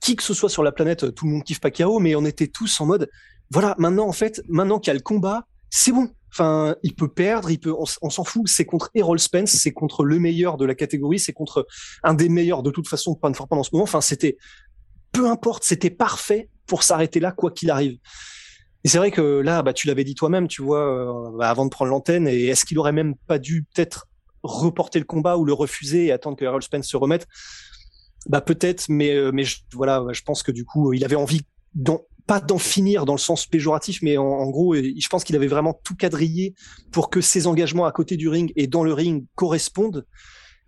qui 0.00 0.16
que 0.16 0.22
ce 0.22 0.34
soit 0.34 0.48
sur 0.48 0.62
la 0.62 0.72
planète, 0.72 1.14
tout 1.14 1.26
le 1.26 1.32
monde 1.32 1.44
kiffe 1.44 1.60
Pacquiao, 1.60 2.00
mais 2.00 2.14
on 2.14 2.24
était 2.24 2.48
tous 2.48 2.80
en 2.80 2.86
mode, 2.86 3.08
voilà, 3.50 3.74
maintenant 3.78 4.08
en 4.08 4.12
fait, 4.12 4.42
maintenant 4.48 4.78
qu'il 4.78 4.88
y 4.88 4.90
a 4.90 4.94
le 4.94 5.00
combat, 5.00 5.46
c'est 5.70 5.92
bon. 5.92 6.10
Enfin, 6.32 6.76
il 6.82 6.94
peut 6.94 7.08
perdre, 7.08 7.50
il 7.50 7.58
peut, 7.58 7.74
on, 7.78 8.10
s'en 8.10 8.24
fout. 8.24 8.48
C'est 8.48 8.64
contre 8.64 8.90
Errol 8.94 9.18
Spence, 9.18 9.50
c'est 9.50 9.72
contre 9.72 10.02
le 10.02 10.18
meilleur 10.18 10.56
de 10.56 10.64
la 10.64 10.74
catégorie, 10.74 11.18
c'est 11.18 11.34
contre 11.34 11.66
un 12.02 12.14
des 12.14 12.30
meilleurs 12.30 12.62
de 12.62 12.70
toute 12.70 12.88
façon, 12.88 13.14
pas 13.14 13.32
fort 13.34 13.48
pendant 13.48 13.62
ce 13.62 13.68
moment. 13.74 13.84
Enfin, 13.84 14.00
c'était, 14.00 14.38
peu 15.12 15.28
importe, 15.28 15.62
c'était 15.62 15.90
parfait 15.90 16.48
pour 16.66 16.84
s'arrêter 16.84 17.20
là, 17.20 17.32
quoi 17.32 17.50
qu'il 17.50 17.70
arrive. 17.70 17.98
Et 18.84 18.88
c'est 18.88 18.96
vrai 18.96 19.10
que 19.10 19.40
là, 19.40 19.62
bah, 19.62 19.74
tu 19.74 19.86
l'avais 19.86 20.04
dit 20.04 20.14
toi-même, 20.14 20.48
tu 20.48 20.62
vois, 20.62 20.80
euh, 20.80 21.36
bah, 21.36 21.50
avant 21.50 21.66
de 21.66 21.70
prendre 21.70 21.90
l'antenne, 21.90 22.26
et 22.26 22.46
est-ce 22.46 22.64
qu'il 22.64 22.78
aurait 22.78 22.92
même 22.92 23.14
pas 23.26 23.38
dû 23.38 23.64
peut-être 23.74 24.08
reporter 24.42 24.98
le 24.98 25.04
combat 25.04 25.36
ou 25.36 25.44
le 25.44 25.52
refuser 25.52 26.06
et 26.06 26.12
attendre 26.12 26.36
que 26.36 26.44
Errol 26.44 26.62
Spence 26.62 26.86
se 26.86 26.96
remette 26.96 27.26
bah 28.26 28.40
peut-être, 28.40 28.86
mais 28.88 29.14
euh, 29.14 29.30
mais 29.32 29.44
je, 29.44 29.58
voilà, 29.72 30.04
je 30.12 30.22
pense 30.22 30.42
que 30.42 30.52
du 30.52 30.64
coup, 30.64 30.92
il 30.92 31.04
avait 31.04 31.16
envie 31.16 31.42
pas 32.26 32.40
d'en 32.40 32.58
finir 32.58 33.04
dans 33.04 33.14
le 33.14 33.18
sens 33.18 33.46
péjoratif, 33.46 34.00
mais 34.02 34.16
en, 34.16 34.48
gros, 34.50 34.74
je 34.74 35.08
pense 35.08 35.24
qu'il 35.24 35.34
avait 35.34 35.48
vraiment 35.48 35.80
tout 35.82 35.96
quadrillé 35.96 36.54
pour 36.92 37.10
que 37.10 37.20
ses 37.20 37.46
engagements 37.46 37.84
à 37.84 37.92
côté 37.92 38.16
du 38.16 38.28
ring 38.28 38.52
et 38.54 38.66
dans 38.66 38.84
le 38.84 38.92
ring 38.92 39.24
correspondent. 39.34 40.06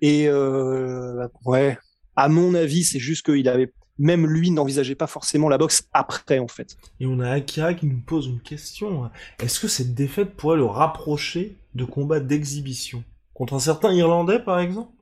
Et 0.01 0.27
euh, 0.29 1.29
ouais, 1.45 1.79
à 2.17 2.29
mon 2.29 2.55
avis, 2.55 2.85
c'est 2.85 2.99
juste 2.99 3.25
qu'il 3.25 3.49
avait 3.49 3.73
même 3.97 4.27
lui 4.27 4.51
n'envisageait 4.51 4.97
pas 4.97 5.07
forcément 5.07 5.49
la 5.49 5.57
boxe 5.57 5.89
après 5.93 6.41
en 6.41 6.49
fait. 6.49 6.77
Et 6.99 7.07
on 7.07 7.21
a 7.21 7.31
Akira 7.31 7.75
qui 7.75 7.87
nous 7.87 8.01
pose 8.01 8.27
une 8.27 8.41
question. 8.41 9.09
Est-ce 9.39 9.61
que 9.61 9.69
cette 9.69 9.95
défaite 9.95 10.35
pourrait 10.35 10.57
le 10.57 10.65
rapprocher 10.65 11.57
de 11.77 11.85
combats 11.85 12.19
d'exhibition? 12.19 13.05
Contre 13.35 13.55
un 13.55 13.59
certain 13.61 13.93
Irlandais 13.93 14.39
par 14.39 14.61
exemple? 14.61 14.93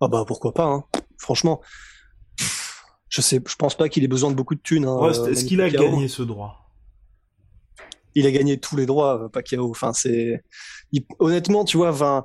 Ah 0.00 0.08
bah 0.08 0.24
pourquoi 0.26 0.52
pas, 0.52 0.64
hein. 0.64 0.84
franchement. 1.18 1.60
Je 3.08 3.20
sais, 3.20 3.40
je 3.46 3.56
pense 3.56 3.76
pas 3.76 3.90
qu'il 3.90 4.02
ait 4.04 4.08
besoin 4.08 4.30
de 4.30 4.34
beaucoup 4.34 4.54
de 4.54 4.60
thunes. 4.60 4.86
Hein, 4.86 4.98
Est-ce 5.10 5.44
qu'il 5.44 5.60
a 5.60 5.68
gagné 5.68 6.08
ce 6.08 6.22
droit? 6.22 6.74
Il 8.14 8.26
a 8.26 8.30
gagné 8.30 8.58
tous 8.58 8.74
les 8.74 8.86
droits, 8.86 9.24
euh, 9.24 9.28
Pacquiao. 9.28 9.70
Enfin, 9.70 9.92
c'est 9.92 10.42
honnêtement, 11.18 11.64
tu 11.64 11.76
vois, 11.76 11.90
enfin, 11.90 12.24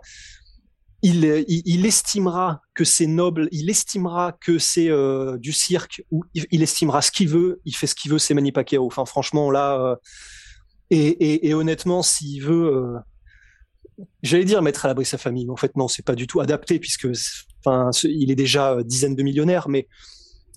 il, 1.01 1.45
il, 1.47 1.85
estimera 1.85 2.61
que 2.73 2.83
c'est 2.83 3.05
noble, 3.05 3.49
il 3.51 3.69
estimera 3.69 4.31
que 4.31 4.59
c'est 4.59 4.89
euh, 4.89 5.37
du 5.37 5.51
cirque, 5.51 6.03
ou 6.09 6.23
il, 6.33 6.63
estimera 6.63 7.01
ce 7.01 7.11
qu'il 7.11 7.29
veut, 7.29 7.61
il 7.65 7.75
fait 7.75 7.87
ce 7.87 7.95
qu'il 7.95 8.11
veut, 8.11 8.19
c'est 8.19 8.33
Manny 8.33 8.51
Pacquiao. 8.51 8.85
Enfin, 8.85 9.05
franchement, 9.05 9.51
là, 9.51 9.79
euh, 9.79 9.95
et, 10.89 11.07
et, 11.07 11.49
et, 11.49 11.53
honnêtement, 11.53 12.01
s'il 12.01 12.43
veut, 12.43 12.95
j'allais 14.23 14.45
dire 14.45 14.61
mettre 14.61 14.85
à 14.85 14.87
l'abri 14.87 15.05
sa 15.05 15.17
famille, 15.17 15.45
mais 15.45 15.51
en 15.51 15.57
fait 15.57 15.75
non, 15.75 15.87
c'est 15.87 16.05
pas 16.05 16.15
du 16.15 16.27
tout 16.27 16.39
adapté 16.39 16.79
puisque 16.79 17.07
enfin 17.65 17.89
il 18.03 18.31
est 18.31 18.35
déjà 18.35 18.73
euh, 18.73 18.83
dizaine 18.83 19.15
de 19.15 19.23
millionnaires, 19.23 19.69
mais 19.69 19.87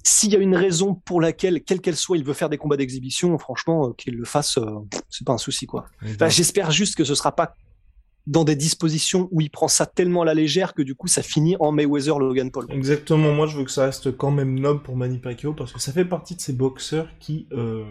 s'il 0.03 0.33
y 0.33 0.37
a 0.37 0.39
une 0.39 0.57
raison 0.57 0.95
pour 0.95 1.21
laquelle, 1.21 1.63
quelle 1.63 1.81
qu'elle 1.81 1.97
soit, 1.97 2.17
il 2.17 2.25
veut 2.25 2.33
faire 2.33 2.49
des 2.49 2.57
combats 2.57 2.79
d'exhibition, 2.79 3.37
franchement, 3.39 3.89
euh, 3.89 3.93
qu'il 3.93 4.15
le 4.15 4.25
fasse, 4.25 4.57
euh, 4.57 4.65
c'est 5.11 5.27
pas 5.27 5.35
un 5.35 5.39
souci 5.39 5.67
quoi. 5.67 5.87
J'espère 6.29 6.71
juste 6.71 6.97
que 6.97 7.05
ce 7.05 7.15
sera 7.15 7.35
pas 7.35 7.55
dans 8.27 8.45
des 8.45 8.57
dispositions 8.57 9.29
où 9.31 9.41
il 9.41 9.51
prend 9.51 9.69
ça 9.69 9.87
tellement 9.87 10.23
à 10.23 10.25
la 10.25 10.35
légère 10.35 10.75
que 10.75 10.83
du 10.83 10.95
coup 10.95 11.09
ça 11.09 11.23
finit 11.23 11.57
en 11.61 11.73
Mayweather 11.73 12.19
Logan 12.19 12.51
Paul. 12.51 12.67
Exactement, 12.71 13.33
moi 13.33 13.47
je 13.47 13.57
veux 13.57 13.65
que 13.65 13.71
ça 13.71 13.85
reste 13.85 14.17
quand 14.17 14.31
même 14.31 14.59
noble 14.59 14.83
pour 14.83 14.97
Manny 14.97 15.19
Pacquiao 15.19 15.53
parce 15.53 15.73
que 15.73 15.81
ça 15.81 15.93
fait 15.93 16.05
partie 16.05 16.37
de 16.37 16.41
ces 16.41 16.53
boxeurs 16.53 17.09
qui, 17.19 17.47
euh, 17.53 17.85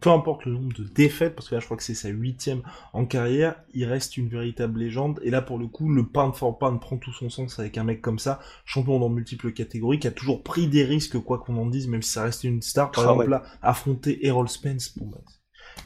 peu 0.00 0.10
importe 0.10 0.44
le 0.44 0.52
nombre 0.52 0.72
de 0.74 0.84
défaites, 0.84 1.34
parce 1.34 1.48
que 1.48 1.54
là 1.54 1.60
je 1.60 1.64
crois 1.64 1.76
que 1.76 1.82
c'est 1.82 1.94
sa 1.94 2.08
huitième 2.08 2.62
en 2.92 3.06
carrière, 3.06 3.56
il 3.74 3.84
reste 3.84 4.16
une 4.16 4.28
véritable 4.28 4.80
légende 4.80 5.20
et 5.22 5.30
là 5.30 5.42
pour 5.42 5.58
le 5.58 5.66
coup 5.66 5.88
le 5.88 6.06
pound 6.06 6.34
for 6.34 6.58
pound 6.58 6.80
prend 6.80 6.96
tout 6.96 7.12
son 7.12 7.30
sens 7.30 7.58
avec 7.58 7.78
un 7.78 7.84
mec 7.84 8.00
comme 8.00 8.18
ça, 8.18 8.40
champion 8.64 8.98
dans 8.98 9.08
multiples 9.08 9.52
catégories, 9.52 9.98
qui 9.98 10.06
a 10.06 10.12
toujours 10.12 10.42
pris 10.42 10.68
des 10.68 10.84
risques 10.84 11.18
quoi 11.18 11.38
qu'on 11.38 11.56
en 11.56 11.66
dise, 11.66 11.88
même 11.88 12.02
si 12.02 12.12
ça 12.12 12.24
reste 12.24 12.44
une 12.44 12.62
star. 12.62 12.90
Par 12.90 13.04
ah 13.04 13.12
exemple 13.12 13.30
là, 13.30 13.42
affronter 13.62 14.26
Errol 14.26 14.48
Spence, 14.48 14.96
bon 14.96 15.06
bah, 15.06 15.18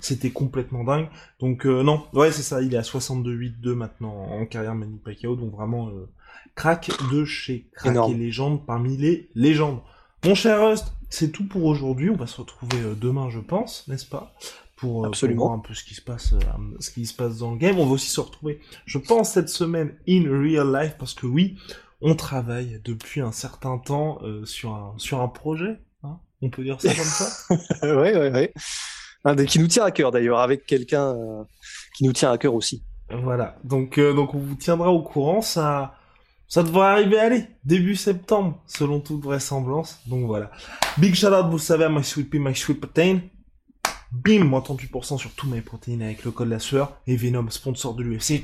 c'était 0.00 0.30
complètement 0.30 0.85
dingue. 0.85 1.09
Donc 1.40 1.66
euh, 1.66 1.82
non, 1.82 2.04
ouais 2.12 2.32
c'est 2.32 2.42
ça, 2.42 2.62
il 2.62 2.74
est 2.74 2.78
à 2.78 2.82
62-8-2 2.82 3.74
maintenant 3.74 4.14
en 4.14 4.46
carrière 4.46 4.74
Manny 4.74 4.98
Pacquiao, 4.98 5.37
donc 5.37 5.52
vraiment 5.52 5.88
euh, 5.88 6.09
crack 6.54 6.90
de 7.12 7.24
chez 7.24 7.68
crack 7.72 7.96
et 8.11 8.14
légende 8.14 8.64
parmi 8.64 8.96
les 8.96 9.28
légendes. 9.35 9.80
Mon 10.24 10.35
cher 10.35 10.66
Rust, 10.66 10.92
c'est 11.11 11.30
tout 11.30 11.46
pour 11.46 11.64
aujourd'hui. 11.64 12.11
On 12.11 12.16
va 12.16 12.26
se 12.26 12.40
retrouver 12.40 12.78
euh, 12.80 12.94
demain, 12.94 13.30
je 13.30 13.40
pense, 13.40 13.87
n'est-ce 13.88 14.06
pas 14.06 14.35
pour, 14.76 15.06
Absolument. 15.06 15.46
voir 15.46 15.54
un 15.54 15.61
peu 15.61 15.72
ce 15.72 15.85
qui 15.85 15.94
se 15.94 16.02
passe, 16.02 16.35
ce 16.80 16.90
qui 16.90 17.06
se 17.06 17.14
passe 17.14 17.38
dans 17.38 17.52
le 17.52 17.56
game. 17.56 17.78
On 17.78 17.87
va 17.87 17.92
aussi 17.92 18.11
se 18.11 18.20
retrouver, 18.20 18.61
je 18.85 18.98
pense, 18.98 19.30
cette 19.30 19.48
semaine 19.48 19.94
in 20.06 20.24
real 20.24 20.70
life 20.70 20.96
parce 20.98 21.14
que 21.14 21.26
oui, 21.26 21.56
on 22.02 22.14
travaille 22.14 22.78
depuis 22.85 23.22
un 23.22 23.32
certain 23.32 23.78
temps 23.78 24.18
sur 24.44 24.74
un 24.74 24.92
sur 24.98 25.22
un 25.22 25.28
projet. 25.28 25.78
Hein 26.02 26.18
on 26.42 26.50
peut 26.50 26.62
dire 26.62 26.78
ça 26.78 26.94
comme 26.94 27.04
ça. 27.04 27.35
Oui, 27.82 28.11
oui, 28.14 28.28
oui 28.35 28.48
qui 29.34 29.58
nous 29.58 29.66
tient 29.66 29.84
à 29.84 29.90
cœur 29.90 30.10
d'ailleurs, 30.10 30.40
avec 30.40 30.66
quelqu'un 30.66 31.14
euh, 31.14 31.44
qui 31.96 32.04
nous 32.04 32.12
tient 32.12 32.30
à 32.30 32.38
cœur 32.38 32.54
aussi. 32.54 32.82
Voilà, 33.10 33.56
donc 33.64 33.98
euh, 33.98 34.12
donc 34.12 34.34
on 34.34 34.38
vous 34.38 34.54
tiendra 34.56 34.90
au 34.90 35.02
courant, 35.02 35.40
ça 35.40 35.94
ça 36.48 36.62
devrait 36.62 36.86
arriver, 36.86 37.18
allez, 37.18 37.44
début 37.64 37.96
septembre, 37.96 38.60
selon 38.66 39.00
toute 39.00 39.22
vraisemblance. 39.22 40.00
Donc 40.06 40.26
voilà. 40.26 40.52
Big 40.96 41.14
shout 41.14 41.26
out, 41.28 41.46
vous 41.50 41.58
savez, 41.58 41.84
à 41.84 41.88
My 41.88 42.04
Sweet 42.04 42.30
Pea, 42.30 42.38
My 42.38 42.54
Sweet 42.54 42.80
Protein. 42.80 43.20
Bim, 44.12 44.44
moins 44.44 44.60
38% 44.60 45.18
sur 45.18 45.32
tous 45.32 45.48
mes 45.48 45.60
protéines 45.60 46.02
avec 46.02 46.24
le 46.24 46.30
code 46.30 46.48
la 46.48 46.60
sueur. 46.60 47.00
Et 47.08 47.16
Venom, 47.16 47.50
sponsor 47.50 47.94
de 47.94 48.04
l'UFC, 48.04 48.42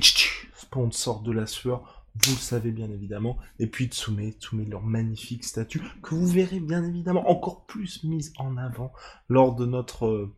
sponsor 0.55 1.21
de 1.21 1.31
la 1.31 1.47
sueur 1.47 1.92
vous 2.15 2.31
le 2.33 2.39
savez 2.39 2.71
bien 2.71 2.89
évidemment, 2.91 3.37
et 3.59 3.67
puis 3.67 3.87
Tsume, 3.87 4.31
Tsume 4.31 4.69
leur 4.69 4.83
magnifique 4.83 5.43
statue, 5.43 5.81
que 6.03 6.13
vous 6.13 6.27
verrez 6.27 6.59
bien 6.59 6.83
évidemment 6.83 7.29
encore 7.29 7.65
plus 7.65 8.03
mise 8.03 8.33
en 8.37 8.55
avant 8.57 8.93
lors 9.29 9.55
de 9.55 9.65
notre, 9.65 10.05
euh, 10.05 10.35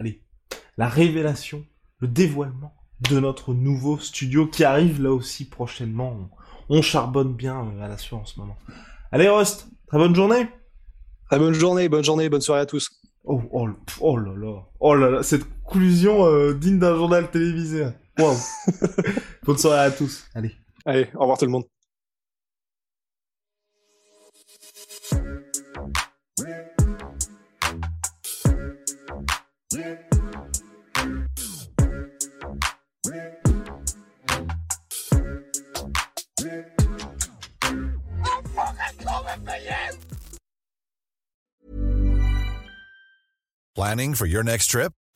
allez, 0.00 0.22
la 0.78 0.88
révélation, 0.88 1.66
le 1.98 2.08
dévoilement 2.08 2.74
de 3.10 3.20
notre 3.20 3.52
nouveau 3.52 3.98
studio 3.98 4.46
qui 4.46 4.64
arrive 4.64 5.02
là 5.02 5.12
aussi 5.12 5.48
prochainement. 5.48 6.30
On, 6.70 6.82
charbonne 6.82 7.34
bien 7.34 7.60
euh, 7.60 7.82
à 7.82 7.88
la 7.88 7.98
sueur 7.98 8.20
en 8.20 8.24
ce 8.24 8.40
moment. 8.40 8.56
Allez 9.12 9.28
Rust, 9.28 9.68
très 9.86 9.98
bonne 9.98 10.14
journée 10.14 10.48
Très 11.26 11.38
bonne 11.38 11.52
journée, 11.52 11.90
bonne 11.90 12.04
journée, 12.04 12.30
bonne 12.30 12.40
soirée 12.40 12.62
à 12.62 12.66
tous. 12.66 12.90
Oh, 13.24 13.42
oh, 13.52 13.68
oh 14.00 14.16
là 14.16 14.32
là, 14.34 14.62
oh 14.80 14.94
là 14.94 15.10
là, 15.10 15.22
cette 15.22 15.44
conclusion 15.62 16.24
euh, 16.24 16.54
digne 16.54 16.78
d'un 16.78 16.96
journal 16.96 17.30
télévisé. 17.30 17.86
Wow. 18.18 18.34
bonne 19.42 19.58
soirée 19.58 19.80
à 19.80 19.90
tous. 19.90 20.24
Allez. 20.34 20.56
Allez, 20.84 21.08
au 21.14 21.20
revoir 21.20 21.38
tout 21.38 21.44
le 21.44 21.50
monde. 21.50 21.64
Planning 43.74 44.14
for 44.14 44.26
your 44.26 44.42
next 44.42 44.66
trip? 44.70 44.92